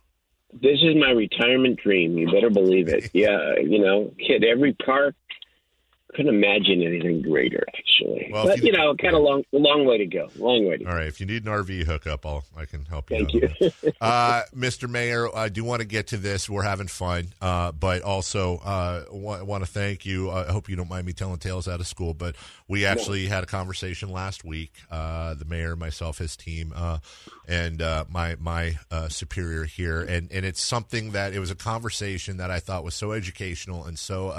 This 0.53 0.79
is 0.81 0.95
my 0.95 1.11
retirement 1.11 1.79
dream. 1.79 2.17
You 2.17 2.31
better 2.31 2.49
believe 2.49 2.87
it. 2.87 3.09
Yeah, 3.13 3.55
you 3.57 3.79
know, 3.79 4.13
hit 4.17 4.43
every 4.43 4.73
park, 4.73 5.15
couldn't 6.13 6.33
imagine 6.33 6.81
anything 6.81 7.21
greater, 7.21 7.65
actually. 7.77 8.29
Well, 8.31 8.45
but 8.45 8.57
you, 8.57 8.65
you, 8.65 8.71
know, 8.71 8.95
kind 8.95 9.15
of 9.15 9.21
long, 9.21 9.43
long 9.51 9.85
way 9.85 9.97
to 9.97 10.05
go. 10.05 10.29
Long 10.37 10.67
way 10.67 10.77
to 10.77 10.85
All 10.85 10.91
go. 10.91 10.97
right, 10.97 11.07
if 11.07 11.19
you 11.19 11.25
need 11.25 11.45
an 11.45 11.51
RV 11.51 11.85
hookup, 11.85 12.25
I'll 12.25 12.43
I 12.55 12.65
can 12.65 12.85
help 12.85 13.09
you. 13.09 13.17
Thank 13.17 13.33
you, 13.33 13.71
uh, 14.01 14.43
Mr. 14.55 14.89
Mayor. 14.89 15.33
I 15.35 15.49
do 15.49 15.63
want 15.63 15.81
to 15.81 15.87
get 15.87 16.07
to 16.07 16.17
this. 16.17 16.49
We're 16.49 16.63
having 16.63 16.87
fun, 16.87 17.27
uh, 17.41 17.71
but 17.71 18.01
also 18.01 18.57
uh, 18.57 19.05
want, 19.11 19.45
want 19.45 19.63
to 19.63 19.69
thank 19.69 20.05
you. 20.05 20.29
I 20.29 20.51
hope 20.51 20.69
you 20.69 20.75
don't 20.75 20.89
mind 20.89 21.05
me 21.05 21.13
telling 21.13 21.37
tales 21.37 21.67
out 21.67 21.79
of 21.79 21.87
school, 21.87 22.13
but 22.13 22.35
we 22.67 22.85
actually 22.85 23.25
no. 23.25 23.29
had 23.29 23.43
a 23.43 23.47
conversation 23.47 24.09
last 24.11 24.43
week. 24.43 24.73
Uh, 24.89 25.33
the 25.35 25.45
mayor, 25.45 25.75
myself, 25.75 26.17
his 26.17 26.35
team, 26.35 26.73
uh, 26.75 26.99
and 27.47 27.81
uh, 27.81 28.05
my 28.09 28.35
my 28.39 28.77
superior 29.09 29.63
here, 29.63 30.01
and 30.01 30.31
and 30.31 30.45
it's 30.45 30.61
something 30.61 31.11
that 31.11 31.33
it 31.33 31.39
was 31.39 31.51
a 31.51 31.55
conversation 31.55 32.37
that 32.37 32.51
I 32.51 32.59
thought 32.59 32.83
was 32.83 32.95
so 32.95 33.11
educational 33.11 33.85
and 33.85 33.97
so 33.97 34.31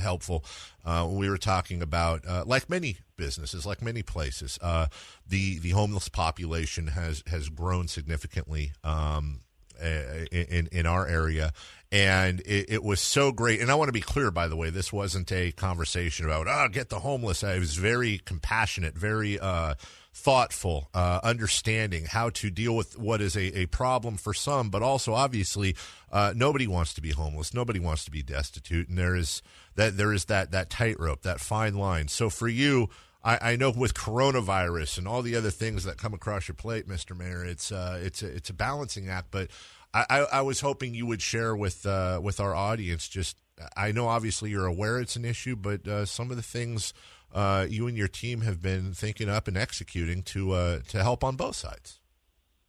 helpful 0.00 0.44
uh, 0.88 1.06
we 1.06 1.28
were 1.28 1.36
talking 1.36 1.82
about, 1.82 2.26
uh, 2.26 2.44
like 2.46 2.70
many 2.70 2.96
businesses, 3.18 3.66
like 3.66 3.82
many 3.82 4.02
places, 4.02 4.58
uh, 4.62 4.86
the 5.28 5.58
the 5.58 5.70
homeless 5.70 6.08
population 6.08 6.86
has 6.86 7.22
has 7.26 7.50
grown 7.50 7.88
significantly 7.88 8.72
um, 8.82 9.40
in 9.82 10.66
in 10.72 10.86
our 10.86 11.06
area, 11.06 11.52
and 11.92 12.40
it, 12.40 12.70
it, 12.70 12.82
was 12.82 13.02
so 13.02 13.32
great. 13.32 13.60
And 13.60 13.70
I 13.70 13.74
want 13.74 13.90
to 13.90 13.92
be 13.92 14.00
clear, 14.00 14.30
by 14.30 14.48
the 14.48 14.56
way, 14.56 14.70
this 14.70 14.90
wasn't 14.90 15.30
a 15.30 15.52
conversation 15.52 16.24
about 16.24 16.46
oh 16.48 16.68
get 16.72 16.88
the 16.88 17.00
homeless. 17.00 17.44
I 17.44 17.58
was 17.58 17.74
very 17.74 18.16
compassionate, 18.24 18.96
very 18.96 19.38
uh, 19.38 19.74
thoughtful, 20.12 20.88
uh, 20.94 21.20
understanding 21.22 22.06
how 22.06 22.30
to 22.30 22.50
deal 22.50 22.74
with 22.76 22.98
what 22.98 23.20
is 23.20 23.36
a, 23.36 23.60
a 23.60 23.66
problem 23.66 24.16
for 24.16 24.34
some, 24.34 24.70
but 24.70 24.82
also 24.82 25.14
obviously 25.14 25.76
uh, 26.10 26.32
nobody 26.34 26.66
wants 26.66 26.94
to 26.94 27.00
be 27.00 27.10
homeless, 27.10 27.54
nobody 27.54 27.78
wants 27.78 28.04
to 28.04 28.10
be 28.10 28.22
destitute, 28.22 28.88
and 28.88 28.98
there 28.98 29.14
is 29.14 29.42
that 29.76 29.96
there 29.96 30.12
is 30.12 30.26
that 30.26 30.50
that 30.50 30.70
tightrope, 30.70 31.22
that 31.22 31.40
fine 31.40 31.74
line. 31.74 32.08
So 32.08 32.30
for 32.30 32.48
you. 32.48 32.88
I, 33.24 33.52
I, 33.52 33.56
know 33.56 33.72
with 33.72 33.94
coronavirus 33.94 34.98
and 34.98 35.08
all 35.08 35.22
the 35.22 35.34
other 35.34 35.50
things 35.50 35.82
that 35.82 35.98
come 35.98 36.14
across 36.14 36.46
your 36.46 36.54
plate, 36.54 36.88
Mr. 36.88 37.18
Mayor, 37.18 37.44
it's 37.44 37.72
uh, 37.72 38.00
it's 38.00 38.22
a, 38.22 38.28
it's 38.28 38.48
a 38.48 38.54
balancing 38.54 39.08
act. 39.08 39.32
But 39.32 39.50
I, 39.92 40.06
I, 40.08 40.18
I 40.34 40.40
was 40.42 40.60
hoping 40.60 40.94
you 40.94 41.04
would 41.06 41.20
share 41.20 41.56
with 41.56 41.84
uh, 41.84 42.20
with 42.22 42.38
our 42.38 42.54
audience. 42.54 43.08
Just 43.08 43.36
I 43.76 43.92
know 43.92 44.06
obviously 44.06 44.50
you're 44.50 44.66
aware 44.66 45.00
it's 45.00 45.16
an 45.16 45.24
issue, 45.24 45.56
but 45.56 45.86
uh, 45.86 46.06
some 46.06 46.30
of 46.30 46.36
the 46.36 46.42
things 46.42 46.92
uh, 47.34 47.66
you 47.68 47.86
and 47.86 47.96
your 47.96 48.08
team 48.08 48.42
have 48.42 48.62
been 48.62 48.92
thinking 48.92 49.28
up 49.28 49.48
and 49.48 49.56
executing 49.56 50.22
to 50.22 50.52
uh, 50.52 50.78
to 50.88 51.02
help 51.02 51.22
on 51.22 51.36
both 51.36 51.56
sides. 51.56 52.00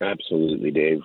Absolutely, 0.02 0.72
Dave. 0.72 1.02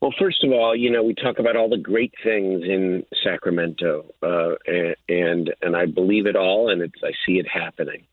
Well, 0.00 0.14
first 0.18 0.42
of 0.44 0.50
all, 0.50 0.74
you 0.74 0.90
know, 0.90 1.02
we 1.02 1.14
talk 1.14 1.38
about 1.38 1.56
all 1.56 1.68
the 1.68 1.76
great 1.76 2.14
things 2.24 2.62
in 2.62 3.04
Sacramento, 3.22 4.06
uh, 4.22 4.54
and, 4.66 4.96
and 5.08 5.54
and 5.60 5.76
I 5.76 5.86
believe 5.86 6.26
it 6.26 6.36
all, 6.36 6.70
and 6.70 6.82
I 6.82 7.10
see 7.26 7.38
it 7.38 7.46
happening. 7.46 8.06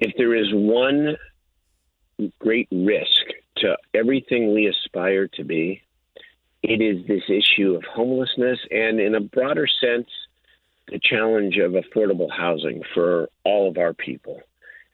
If 0.00 0.12
there 0.16 0.34
is 0.34 0.48
one 0.52 1.16
great 2.40 2.68
risk 2.72 3.26
to 3.58 3.76
everything 3.94 4.52
we 4.52 4.66
aspire 4.66 5.28
to 5.28 5.44
be, 5.44 5.82
it 6.62 6.80
is 6.80 7.06
this 7.06 7.22
issue 7.28 7.74
of 7.74 7.84
homelessness, 7.84 8.58
and 8.70 8.98
in 8.98 9.14
a 9.14 9.20
broader 9.20 9.66
sense, 9.66 10.08
the 10.88 11.00
challenge 11.02 11.56
of 11.58 11.72
affordable 11.72 12.30
housing 12.30 12.82
for 12.94 13.28
all 13.44 13.68
of 13.68 13.78
our 13.78 13.94
people, 13.94 14.40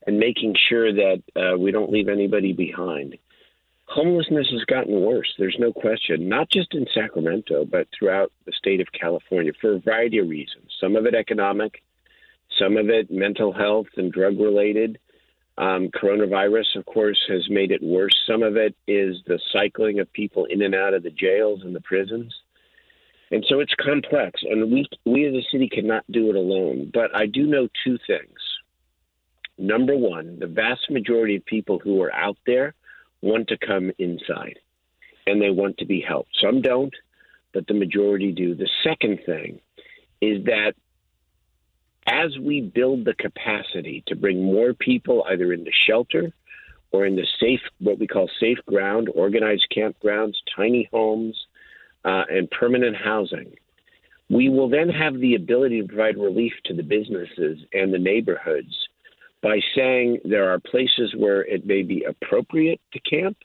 and 0.07 0.19
making 0.19 0.55
sure 0.69 0.93
that 0.93 1.23
uh, 1.37 1.59
we 1.59 1.73
don't 1.73 1.91
leave 1.91 2.09
anybody 2.09 2.53
behind 2.53 3.17
homelessness 3.91 4.47
has 4.53 4.65
gotten 4.67 5.01
worse. 5.01 5.33
There's 5.37 5.57
no 5.59 5.73
question, 5.73 6.29
not 6.29 6.49
just 6.49 6.75
in 6.75 6.87
Sacramento, 6.95 7.65
but 7.65 7.89
throughout 7.97 8.33
the 8.47 8.53
state 8.53 8.81
of 8.81 8.87
California 8.93 9.53
for 9.61 9.75
a 9.75 9.81
variety 9.81 10.19
of 10.19 10.29
reasons. 10.29 10.71
Some 10.81 10.95
of 10.97 11.07
it 11.07 11.15
economic, 11.15 11.83
some 12.59 12.77
of 12.77 12.89
it 12.89 13.11
mental 13.11 13.53
health 13.53 13.89
and 13.97 14.13
drug 14.13 14.39
related. 14.39 14.99
Um, 15.59 15.89
coronavirus, 15.89 16.77
of 16.77 16.87
course, 16.87 17.19
has 17.29 17.51
made 17.51 17.73
it 17.73 17.83
worse. 17.83 18.17
Some 18.27 18.43
of 18.43 18.57
it 18.57 18.77
is 18.87 19.17
the 19.27 19.41
cycling 19.53 19.99
of 19.99 20.11
people 20.13 20.45
in 20.47 20.63
and 20.63 20.75
out 20.75 20.95
of 20.95 21.03
the 21.03 21.11
jails 21.11 21.63
and 21.65 21.75
the 21.75 21.81
prisons. 21.81 22.33
And 23.31 23.45
so 23.49 23.61
it's 23.61 23.75
complex, 23.75 24.41
and 24.43 24.73
we, 24.73 24.87
we 25.07 25.27
as 25.27 25.35
a 25.35 25.47
city 25.53 25.69
cannot 25.69 26.05
do 26.11 26.31
it 26.31 26.37
alone. 26.37 26.91
But 26.93 27.15
I 27.15 27.27
do 27.27 27.47
know 27.47 27.69
two 27.85 27.97
things. 28.07 28.39
Number 29.57 29.97
one, 29.97 30.39
the 30.41 30.47
vast 30.47 30.91
majority 30.91 31.37
of 31.37 31.45
people 31.45 31.79
who 31.79 32.03
are 32.03 32.13
out 32.13 32.39
there 32.47 32.75
want 33.23 33.49
to 33.49 33.59
come 33.59 33.93
inside 33.99 34.59
and 35.27 35.41
they 35.41 35.51
want 35.51 35.79
to 35.79 35.85
be 35.85 36.01
helped. 36.01 36.31
Some 36.41 36.63
don't, 36.63 36.95
but 37.53 37.67
the 37.67 37.75
majority 37.75 38.33
do. 38.33 38.55
The 38.55 38.71
second 38.83 39.21
thing 39.27 39.61
is 40.21 40.45
that 40.45 40.73
as 42.07 42.37
we 42.39 42.61
build 42.61 43.05
the 43.05 43.15
capacity 43.15 44.03
to 44.09 44.17
bring 44.17 44.43
more 44.43 44.73
people 44.73 45.25
either 45.29 45.53
into 45.53 45.71
shelter 45.87 46.33
or 46.91 47.07
into 47.07 47.25
safe, 47.39 47.61
what 47.79 47.99
we 47.99 48.07
call 48.07 48.29
safe 48.41 48.59
ground, 48.67 49.09
organized 49.15 49.67
campgrounds, 49.77 50.35
tiny 50.57 50.89
homes, 50.93 51.37
uh, 52.05 52.25
and 52.29 52.51
permanent 52.51 52.97
housing, 52.97 53.53
we 54.29 54.49
will 54.49 54.69
then 54.69 54.89
have 54.89 55.19
the 55.19 55.35
ability 55.35 55.83
to 55.83 55.89
provide 55.89 56.17
relief 56.17 56.53
to 56.65 56.75
the 56.75 56.83
businesses 56.83 57.59
and 57.73 57.93
the 57.93 57.99
neighborhoods 57.99 58.89
by 59.43 59.59
saying 59.75 60.19
there 60.25 60.51
are 60.51 60.61
places 60.61 61.15
where 61.17 61.43
it 61.43 61.67
may 61.67 61.83
be 61.83 62.05
appropriate 62.05 62.81
to 62.93 63.01
camp, 63.01 63.37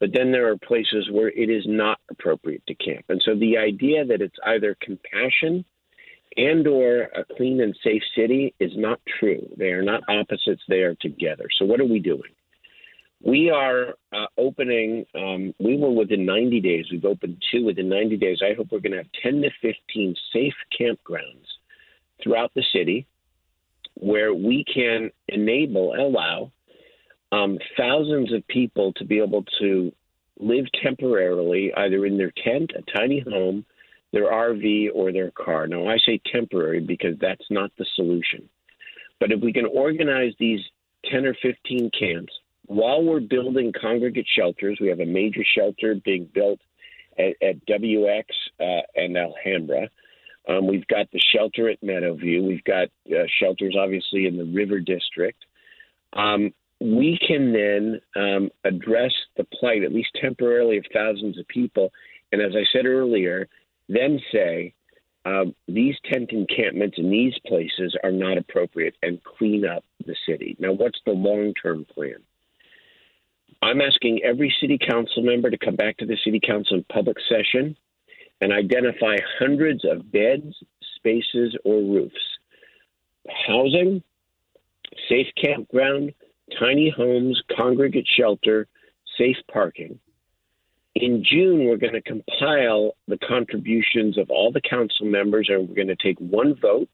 but 0.00 0.10
then 0.14 0.32
there 0.32 0.48
are 0.48 0.56
places 0.56 1.08
where 1.10 1.28
it 1.28 1.50
is 1.50 1.64
not 1.66 1.98
appropriate 2.10 2.62
to 2.66 2.74
camp. 2.74 3.04
And 3.08 3.20
so 3.24 3.34
the 3.34 3.58
idea 3.58 4.04
that 4.04 4.22
it's 4.22 4.36
either 4.46 4.76
compassion 4.80 5.64
and 6.36 6.66
or 6.66 7.02
a 7.02 7.24
clean 7.36 7.60
and 7.60 7.76
safe 7.82 8.02
city 8.16 8.54
is 8.58 8.72
not 8.74 9.00
true. 9.18 9.46
They 9.56 9.70
are 9.70 9.82
not 9.82 10.02
opposites, 10.08 10.62
they 10.68 10.80
are 10.80 10.94
together. 10.96 11.46
So 11.58 11.64
what 11.64 11.80
are 11.80 11.84
we 11.84 12.00
doing? 12.00 12.32
We 13.24 13.48
are 13.48 13.94
uh, 14.12 14.26
opening, 14.36 15.06
um, 15.14 15.54
we 15.58 15.78
were 15.78 15.90
within 15.90 16.26
90 16.26 16.60
days. 16.60 16.84
We've 16.92 17.06
opened 17.06 17.42
two 17.50 17.64
within 17.64 17.88
90 17.88 18.18
days. 18.18 18.40
I 18.42 18.52
hope 18.54 18.68
we're 18.70 18.80
going 18.80 18.92
to 18.92 18.98
have 18.98 19.06
10 19.22 19.40
to 19.40 19.50
15 19.62 20.14
safe 20.30 20.52
campgrounds 20.78 21.46
throughout 22.22 22.52
the 22.54 22.64
city 22.70 23.06
where 23.94 24.34
we 24.34 24.62
can 24.64 25.10
enable, 25.28 25.94
allow 25.94 26.52
um, 27.32 27.58
thousands 27.78 28.30
of 28.30 28.46
people 28.46 28.92
to 28.96 29.06
be 29.06 29.20
able 29.20 29.44
to 29.58 29.90
live 30.38 30.66
temporarily, 30.82 31.72
either 31.74 32.04
in 32.04 32.18
their 32.18 32.32
tent, 32.44 32.72
a 32.76 32.82
tiny 32.94 33.20
home, 33.20 33.64
their 34.12 34.30
RV, 34.30 34.90
or 34.94 35.12
their 35.12 35.30
car. 35.30 35.66
Now, 35.66 35.88
I 35.88 35.96
say 36.04 36.20
temporary 36.30 36.80
because 36.80 37.16
that's 37.20 37.46
not 37.48 37.70
the 37.78 37.86
solution. 37.96 38.50
But 39.18 39.32
if 39.32 39.40
we 39.40 39.52
can 39.52 39.64
organize 39.64 40.34
these 40.38 40.60
10 41.10 41.24
or 41.24 41.34
15 41.40 41.90
camps 41.98 42.32
while 42.66 43.02
we're 43.02 43.20
building 43.20 43.72
congregate 43.78 44.26
shelters, 44.28 44.78
we 44.80 44.88
have 44.88 45.00
a 45.00 45.06
major 45.06 45.42
shelter 45.56 45.94
being 46.04 46.28
built 46.32 46.60
at, 47.18 47.34
at 47.42 47.66
WX 47.66 48.24
uh, 48.60 48.82
and 48.94 49.16
Alhambra. 49.16 49.88
Um, 50.48 50.66
we've 50.66 50.86
got 50.86 51.10
the 51.10 51.20
shelter 51.34 51.68
at 51.68 51.80
Meadowview. 51.82 52.46
We've 52.46 52.64
got 52.64 52.88
uh, 53.10 53.24
shelters, 53.40 53.76
obviously, 53.78 54.26
in 54.26 54.36
the 54.36 54.44
River 54.44 54.80
District. 54.80 55.38
Um, 56.12 56.52
we 56.80 57.18
can 57.26 57.52
then 57.52 58.00
um, 58.14 58.50
address 58.64 59.12
the 59.36 59.44
plight, 59.44 59.82
at 59.82 59.92
least 59.92 60.10
temporarily, 60.20 60.78
of 60.78 60.84
thousands 60.92 61.38
of 61.38 61.48
people. 61.48 61.90
And 62.32 62.42
as 62.42 62.52
I 62.54 62.64
said 62.72 62.84
earlier, 62.84 63.48
then 63.88 64.20
say 64.32 64.74
um, 65.24 65.54
these 65.66 65.94
tent 66.12 66.30
encampments 66.30 66.98
in 66.98 67.10
these 67.10 67.34
places 67.46 67.96
are 68.02 68.12
not 68.12 68.36
appropriate 68.36 68.94
and 69.02 69.22
clean 69.24 69.64
up 69.64 69.84
the 70.06 70.16
city. 70.28 70.56
Now, 70.58 70.72
what's 70.72 70.98
the 71.06 71.12
long 71.12 71.54
term 71.54 71.86
plan? 71.86 72.16
I'm 73.64 73.80
asking 73.80 74.20
every 74.22 74.54
city 74.60 74.76
council 74.76 75.22
member 75.22 75.48
to 75.48 75.56
come 75.56 75.74
back 75.74 75.96
to 75.96 76.04
the 76.04 76.18
city 76.22 76.38
council 76.38 76.76
in 76.76 76.84
public 76.92 77.16
session 77.30 77.74
and 78.42 78.52
identify 78.52 79.16
hundreds 79.38 79.86
of 79.86 80.12
beds, 80.12 80.54
spaces, 80.96 81.56
or 81.64 81.76
roofs, 81.76 82.14
housing, 83.46 84.02
safe 85.08 85.28
campground, 85.42 86.12
tiny 86.60 86.92
homes, 86.94 87.40
congregate 87.56 88.06
shelter, 88.06 88.66
safe 89.16 89.38
parking. 89.50 89.98
In 90.94 91.24
June, 91.24 91.64
we're 91.64 91.78
going 91.78 91.94
to 91.94 92.02
compile 92.02 92.96
the 93.08 93.18
contributions 93.26 94.18
of 94.18 94.28
all 94.28 94.52
the 94.52 94.60
council 94.60 95.06
members, 95.06 95.48
and 95.48 95.66
we're 95.66 95.74
going 95.74 95.88
to 95.88 95.96
take 95.96 96.18
one 96.18 96.54
vote. 96.60 96.90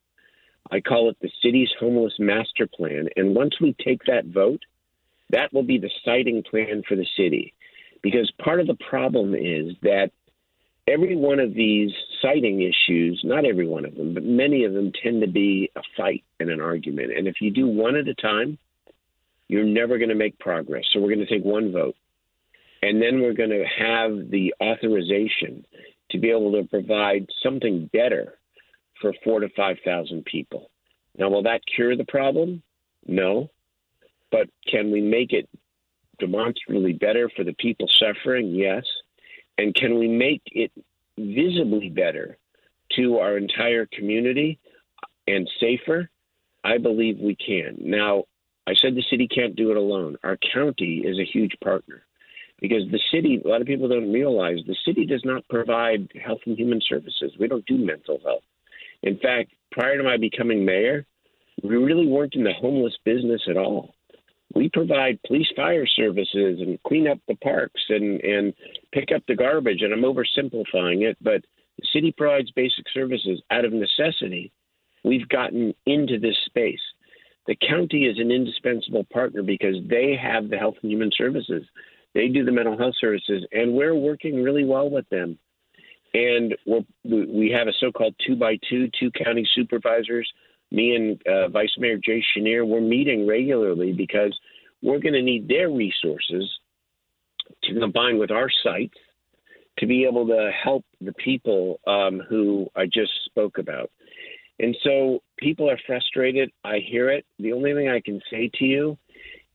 I 0.71 0.81
call 0.81 1.11
it 1.11 1.17
the 1.21 1.33
city's 1.43 1.71
homeless 1.81 2.15
master 2.21 2.69
plan. 2.69 3.09
And 3.17 3.35
once 3.35 3.61
we 3.61 3.75
take 3.85 4.05
that 4.05 4.27
vote, 4.27 4.63
that 5.33 5.53
will 5.53 5.63
be 5.63 5.79
the 5.79 5.91
siting 6.05 6.43
plan 6.43 6.83
for 6.89 6.97
the 6.97 7.07
city. 7.17 7.55
Because 8.03 8.33
part 8.43 8.61
of 8.61 8.67
the 8.67 8.79
problem 8.89 9.35
is 9.35 9.75
that 9.83 10.11
every 10.89 11.17
one 11.17 11.39
of 11.39 11.55
these 11.55 11.91
siting 12.23 12.63
issues, 12.63 13.21
not 13.25 13.45
every 13.45 13.67
one 13.67 13.85
of 13.85 13.95
them, 13.95 14.15
but 14.15 14.25
many 14.25 14.65
of 14.65 14.73
them 14.73 14.93
tend 15.03 15.21
to 15.23 15.29
be 15.29 15.71
a 15.77 15.83
fight 15.97 16.25
and 16.39 16.51
an 16.51 16.61
argument. 16.61 17.17
And 17.17 17.29
if 17.29 17.37
you 17.41 17.51
do 17.51 17.67
one 17.67 17.97
at 17.97 18.09
a 18.09 18.15
time, 18.15 18.59
you're 19.49 19.65
never 19.65 19.99
going 19.99 20.11
to 20.11 20.15
make 20.15 20.39
progress. 20.39 20.85
So 20.93 21.01
we're 21.01 21.15
going 21.15 21.27
to 21.27 21.27
take 21.27 21.45
one 21.45 21.73
vote. 21.73 21.97
And 22.83 23.03
then 23.03 23.21
we're 23.21 23.35
going 23.35 23.51
to 23.51 23.65
have 23.65 24.31
the 24.31 24.55
authorization 24.61 25.67
to 26.11 26.19
be 26.19 26.31
able 26.31 26.53
to 26.53 26.69
provide 26.69 27.27
something 27.43 27.91
better 27.93 28.35
for 29.01 29.13
four 29.23 29.41
to 29.41 29.49
5,000 29.57 30.25
people. 30.25 30.71
Now, 31.19 31.29
will 31.29 31.43
that 31.43 31.61
cure 31.75 31.97
the 31.97 32.05
problem? 32.05 32.63
No. 33.07 33.51
But 34.31 34.49
can 34.67 34.91
we 34.91 35.01
make 35.01 35.33
it 35.33 35.49
demonstrably 36.19 36.93
better 36.93 37.29
for 37.35 37.45
the 37.45 37.55
people 37.55 37.89
suffering? 37.89 38.55
Yes. 38.55 38.85
And 39.59 39.75
can 39.75 39.99
we 39.99 40.09
make 40.09 40.43
it 40.47 40.71
visibly 41.19 41.89
better 41.89 42.39
to 42.97 43.19
our 43.19 43.37
entire 43.37 43.87
community 43.87 44.59
and 45.27 45.51
safer? 45.61 46.09
I 46.63 46.79
believe 46.79 47.19
we 47.19 47.37
can. 47.37 47.77
Now, 47.79 48.25
I 48.67 48.75
said 48.75 48.95
the 48.95 49.05
city 49.11 49.27
can't 49.27 49.57
do 49.57 49.71
it 49.71 49.77
alone. 49.77 50.17
Our 50.23 50.39
county 50.53 51.03
is 51.05 51.19
a 51.19 51.25
huge 51.25 51.57
partner 51.63 52.03
because 52.61 52.83
the 52.91 53.01
city, 53.13 53.41
a 53.43 53.49
lot 53.49 53.63
of 53.63 53.67
people 53.67 53.89
don't 53.89 54.13
realize 54.13 54.59
the 54.67 54.77
city 54.85 55.07
does 55.07 55.23
not 55.25 55.49
provide 55.49 56.09
health 56.23 56.41
and 56.47 56.57
human 56.57 56.81
services. 56.87 57.33
We 57.41 57.49
don't 57.49 57.65
do 57.67 57.79
mental 57.79 58.21
health. 58.23 58.43
In 59.03 59.19
fact, 59.19 59.53
prior 59.73 59.97
to 59.97 60.05
my 60.05 60.19
becoming 60.19 60.65
mayor, 60.65 61.07
we 61.63 61.77
really 61.77 62.07
weren't 62.07 62.35
in 62.35 62.45
the 62.45 62.53
homeless 62.53 62.97
business 63.05 63.43
at 63.49 63.57
all 63.57 63.95
we 64.55 64.69
provide 64.69 65.23
police 65.27 65.49
fire 65.55 65.87
services 65.87 66.61
and 66.61 66.83
clean 66.83 67.07
up 67.07 67.19
the 67.29 67.37
parks 67.37 67.81
and, 67.89 68.21
and 68.21 68.53
pick 68.93 69.11
up 69.15 69.23
the 69.29 69.37
garbage. 69.37 69.83
And 69.83 69.93
I'm 69.93 70.03
oversimplifying 70.03 71.03
it, 71.03 71.17
but 71.21 71.43
the 71.79 71.87
city 71.93 72.13
provides 72.17 72.51
basic 72.51 72.85
services 72.93 73.41
out 73.51 73.65
of 73.65 73.73
necessity. 73.73 74.53
We've 75.05 75.29
gotten 75.29 75.75
into 75.87 76.19
this 76.19 76.37
space. 76.47 76.81
The 77.47 77.57
county 77.57 78.07
is 78.07 78.19
an 78.19 78.31
indispensable 78.31 79.05
partner 79.13 79.43
because 79.43 79.77
they 79.89 80.17
have 80.21 80.51
the 80.51 80.59
health 80.59 80.77
and 80.83 80.91
human 80.91 81.11
services. 81.17 81.65
They 82.15 82.29
do 82.29 82.45
the 82.45 82.53
mental 82.53 82.77
health 82.77 82.95
services, 83.01 83.47
and 83.53 83.73
we're 83.73 83.95
working 83.95 84.43
really 84.43 84.65
well 84.65 84.91
with 84.91 85.09
them. 85.11 85.39
And 86.13 86.57
we're, 86.67 86.83
we 87.05 87.51
have 87.57 87.69
a 87.69 87.73
so-called 87.79 88.17
two 88.27 88.35
by 88.35 88.59
two, 88.69 88.91
two 88.99 89.11
county 89.13 89.49
supervisors 89.55 90.31
me 90.71 90.95
and 90.95 91.21
uh, 91.27 91.49
Vice 91.49 91.75
Mayor 91.79 91.99
Jay 91.99 92.23
Schenirer, 92.23 92.67
we're 92.67 92.81
meeting 92.81 93.27
regularly 93.27 93.93
because 93.93 94.39
we're 94.83 94.99
going 94.99 95.15
to 95.15 95.23
need 95.23 95.49
their 95.49 95.71
resources 95.71 96.49
to 97.65 97.81
combine 97.81 98.19
with 98.19 98.31
our 98.31 98.49
sites 98.63 98.97
to 99.79 99.87
be 99.87 100.05
able 100.05 100.27
to 100.27 100.51
help 100.63 100.85
the 101.01 101.13
people 101.15 101.81
um, 101.87 102.21
who 102.29 102.69
I 102.77 102.87
just 102.87 103.13
spoke 103.25 103.59
about. 103.59 103.91
And 104.59 104.77
so 104.85 105.23
people 105.39 105.71
are 105.71 105.79
frustrated. 105.87 106.51
I 106.65 106.79
hear 106.87 107.09
it. 107.11 107.25
The 107.39 107.53
only 107.53 107.73
thing 107.73 107.89
I 107.89 108.01
can 108.01 108.21
say 108.31 108.51
to 108.55 108.65
you 108.65 108.99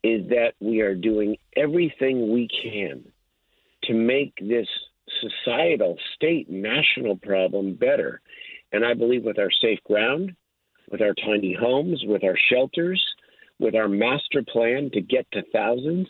is 0.03 0.27
that 0.29 0.53
we 0.59 0.81
are 0.81 0.95
doing 0.95 1.37
everything 1.55 2.33
we 2.33 2.47
can 2.63 3.03
to 3.83 3.93
make 3.93 4.33
this 4.41 4.67
societal, 5.21 5.97
state, 6.15 6.49
national 6.49 7.17
problem 7.17 7.75
better. 7.75 8.21
And 8.71 8.83
I 8.83 8.93
believe 8.93 9.23
with 9.23 9.37
our 9.37 9.51
safe 9.61 9.79
ground, 9.83 10.35
with 10.91 11.01
our 11.01 11.13
tiny 11.13 11.53
homes, 11.53 12.03
with 12.05 12.23
our 12.23 12.37
shelters, 12.51 13.03
with 13.59 13.75
our 13.75 13.87
master 13.87 14.43
plan 14.43 14.89
to 14.93 15.01
get 15.01 15.25
to 15.31 15.43
thousands, 15.51 16.07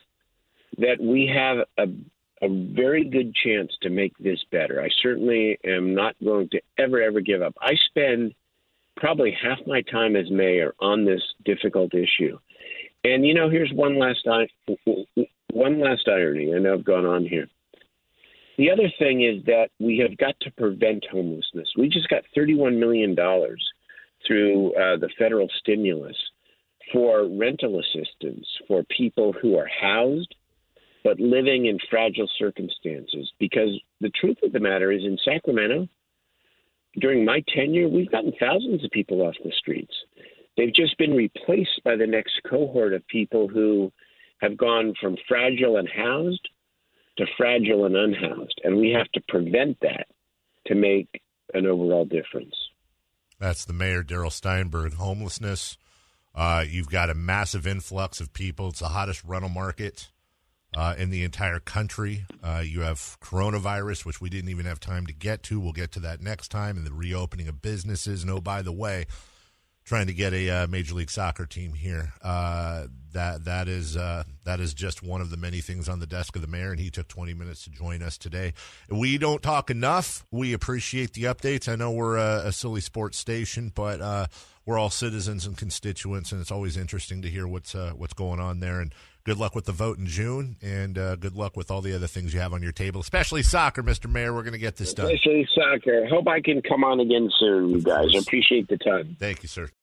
that 0.78 1.00
we 1.00 1.32
have 1.34 1.60
a, 1.78 2.46
a 2.46 2.74
very 2.74 3.06
good 3.06 3.34
chance 3.36 3.72
to 3.82 3.90
make 3.90 4.18
this 4.18 4.40
better. 4.52 4.82
I 4.82 4.90
certainly 5.02 5.58
am 5.64 5.94
not 5.94 6.16
going 6.24 6.50
to 6.50 6.62
ever, 6.78 7.02
ever 7.02 7.22
give 7.22 7.42
up. 7.42 7.56
I 7.62 7.74
spend 7.90 8.34
probably 8.98 9.36
half 9.42 9.60
my 9.68 9.82
time 9.82 10.16
as 10.16 10.30
mayor 10.32 10.74
on 10.80 11.06
this 11.06 11.22
difficult 11.44 11.94
issue. 11.94 12.38
And 13.04 13.26
you 13.26 13.34
know, 13.34 13.50
here's 13.50 13.72
one 13.72 14.00
last 14.00 14.28
one 15.52 15.80
last 15.80 16.08
irony. 16.08 16.54
I 16.54 16.60
know 16.60 16.74
I've 16.74 16.84
gone 16.84 17.06
on 17.06 17.26
here. 17.26 17.48
The 18.58 18.72
other 18.72 18.90
thing 18.98 19.22
is 19.22 19.44
that 19.46 19.70
we 19.80 19.98
have 20.00 20.18
got 20.18 20.40
to 20.42 20.52
prevent 20.52 21.06
homelessness. 21.12 21.68
We 21.78 21.90
just 21.90 22.08
got 22.08 22.24
$31 22.36 22.80
million 22.80 23.16
through 24.26 24.74
uh, 24.76 24.98
the 24.98 25.10
federal 25.18 25.48
stimulus 25.60 26.18
for 26.92 27.28
rental 27.28 27.80
assistance 27.80 28.48
for 28.68 28.84
people 28.96 29.34
who 29.34 29.58
are 29.58 29.70
housed 29.82 30.36
but 31.06 31.20
living 31.20 31.68
in 31.68 31.78
fragile 31.88 32.28
circumstances. 32.38 33.32
Because 33.40 33.80
the 34.02 34.10
truth 34.10 34.38
of 34.44 34.52
the 34.52 34.60
matter 34.60 34.92
is, 34.92 35.04
in 35.04 35.20
Sacramento, 35.24 35.88
during 37.00 37.24
my 37.24 37.44
tenure, 37.56 37.88
we've 37.88 38.12
gotten 38.12 38.34
thousands 38.40 38.84
of 38.84 38.90
people 38.90 39.22
off 39.22 39.36
the 39.44 39.52
streets. 39.52 39.94
They've 40.58 40.74
just 40.74 40.98
been 40.98 41.14
replaced 41.14 41.84
by 41.84 41.96
the 41.96 42.08
next 42.08 42.42
cohort 42.50 42.94
of 42.94 43.08
people 43.08 43.48
who 43.48 43.92
have 44.42 44.58
gone 44.58 44.96
from 45.00 45.16
fragile 45.28 45.78
and 45.78 45.88
housed 45.88 46.50
to 47.18 47.26
fragile 47.38 47.86
and 47.86 47.96
unhoused. 47.96 48.60
And 48.64 48.78
we 48.78 48.90
have 48.90 49.12
to 49.12 49.22
prevent 49.28 49.78
that 49.82 50.08
to 50.66 50.76
make 50.76 51.22
an 51.54 51.68
overall 51.68 52.06
difference. 52.06 52.56
That's 53.40 53.66
the 53.66 53.74
mayor, 53.74 54.04
Darrell 54.04 54.32
Steinberg. 54.32 54.94
Homelessness. 54.94 55.78
Uh, 56.34 56.66
you've 56.68 56.90
got 56.90 57.10
a 57.10 57.14
massive 57.14 57.66
influx 57.66 58.20
of 58.20 58.34
people. 58.34 58.70
It's 58.70 58.80
the 58.80 58.90
hottest 58.90 59.24
rental 59.24 59.50
market 59.50 60.10
uh, 60.76 60.96
in 60.98 61.10
the 61.10 61.24
entire 61.24 61.60
country. 61.60 62.26
Uh, 62.44 62.62
you 62.66 62.82
have 62.82 63.18
coronavirus, 63.22 64.06
which 64.06 64.20
we 64.20 64.30
didn't 64.30 64.50
even 64.50 64.66
have 64.66 64.80
time 64.80 65.06
to 65.08 65.14
get 65.14 65.44
to. 65.44 65.60
We'll 65.60 65.72
get 65.72 65.92
to 65.94 66.00
that 66.02 66.22
next 66.22 66.50
time, 66.50 66.78
and 66.78 66.86
the 66.86 66.94
reopening 66.94 67.48
of 67.48 67.62
businesses. 67.62 68.22
And 68.22 68.32
oh, 68.32 68.42
by 68.42 68.62
the 68.62 68.74
way, 68.74 69.06
trying 69.86 70.08
to 70.08 70.14
get 70.14 70.34
a 70.34 70.50
uh, 70.50 70.68
major 70.68 70.96
league 70.96 71.12
soccer 71.12 71.46
team 71.46 71.74
here. 71.74 72.12
Uh, 72.22 72.88
that 73.14 73.46
that 73.46 73.68
is 73.68 73.96
uh, 73.96 74.24
that 74.44 74.60
is 74.60 74.74
just 74.74 75.02
one 75.02 75.22
of 75.22 75.30
the 75.30 75.38
many 75.38 75.62
things 75.62 75.88
on 75.88 76.00
the 76.00 76.08
desk 76.08 76.36
of 76.36 76.42
the 76.42 76.48
mayor, 76.48 76.72
and 76.72 76.80
he 76.80 76.90
took 76.90 77.08
20 77.08 77.34
minutes 77.34 77.64
to 77.64 77.70
join 77.70 78.02
us 78.02 78.18
today. 78.18 78.54
We 78.90 79.18
don't 79.18 79.42
talk 79.42 79.70
enough. 79.70 80.26
We 80.32 80.54
appreciate 80.54 81.14
the 81.14 81.24
updates. 81.24 81.72
I 81.72 81.76
know 81.76 81.92
we're 81.92 82.18
a, 82.18 82.48
a 82.48 82.52
silly 82.52 82.82
sports 82.82 83.18
station, 83.18 83.72
but 83.74 84.02
uh, 84.02 84.28
we're 84.66 84.78
all 84.78 84.90
citizens 84.90 85.46
and 85.46 85.56
constituents, 85.56 86.32
and 86.32 86.42
it's 86.42 86.52
always 86.52 86.76
interesting 86.76 87.22
to 87.22 87.30
hear 87.30 87.48
what's 87.48 87.74
uh, 87.74 87.94
what's 87.96 88.14
going 88.14 88.40
on 88.40 88.60
there. 88.60 88.82
And 88.82 88.94
good 89.24 89.38
luck 89.38 89.56
with 89.56 89.66
the 89.66 89.72
vote 89.72 89.98
in 89.98 90.08
June, 90.08 90.58
and 90.62 90.98
uh, 90.98 91.16
good 91.16 91.36
luck 91.36 91.56
with 91.56 91.72
all 91.72 91.82
the 91.82 91.94
other 91.96 92.08
things 92.08 92.34
you 92.34 92.40
have 92.40 92.54
on 92.54 92.62
your 92.62 92.72
table, 92.72 93.00
especially 93.02 93.44
soccer, 93.44 93.84
Mr. 93.84 94.10
Mayor. 94.10 94.34
We're 94.34 94.44
going 94.44 94.54
to 94.54 94.60
get 94.60 94.76
this 94.76 94.94
done. 94.94 95.06
Especially 95.06 95.48
soccer. 95.54 96.08
Hope 96.08 96.28
I 96.28 96.42
can 96.42 96.62
come 96.62 96.84
on 96.84 97.00
again 97.00 97.30
soon, 97.40 97.70
you 97.70 97.82
guys. 97.82 98.08
I 98.14 98.20
appreciate 98.20 98.68
the 98.68 98.78
time. 98.78 99.16
Thank 99.20 99.44
you, 99.44 99.50
sir. 99.50 99.70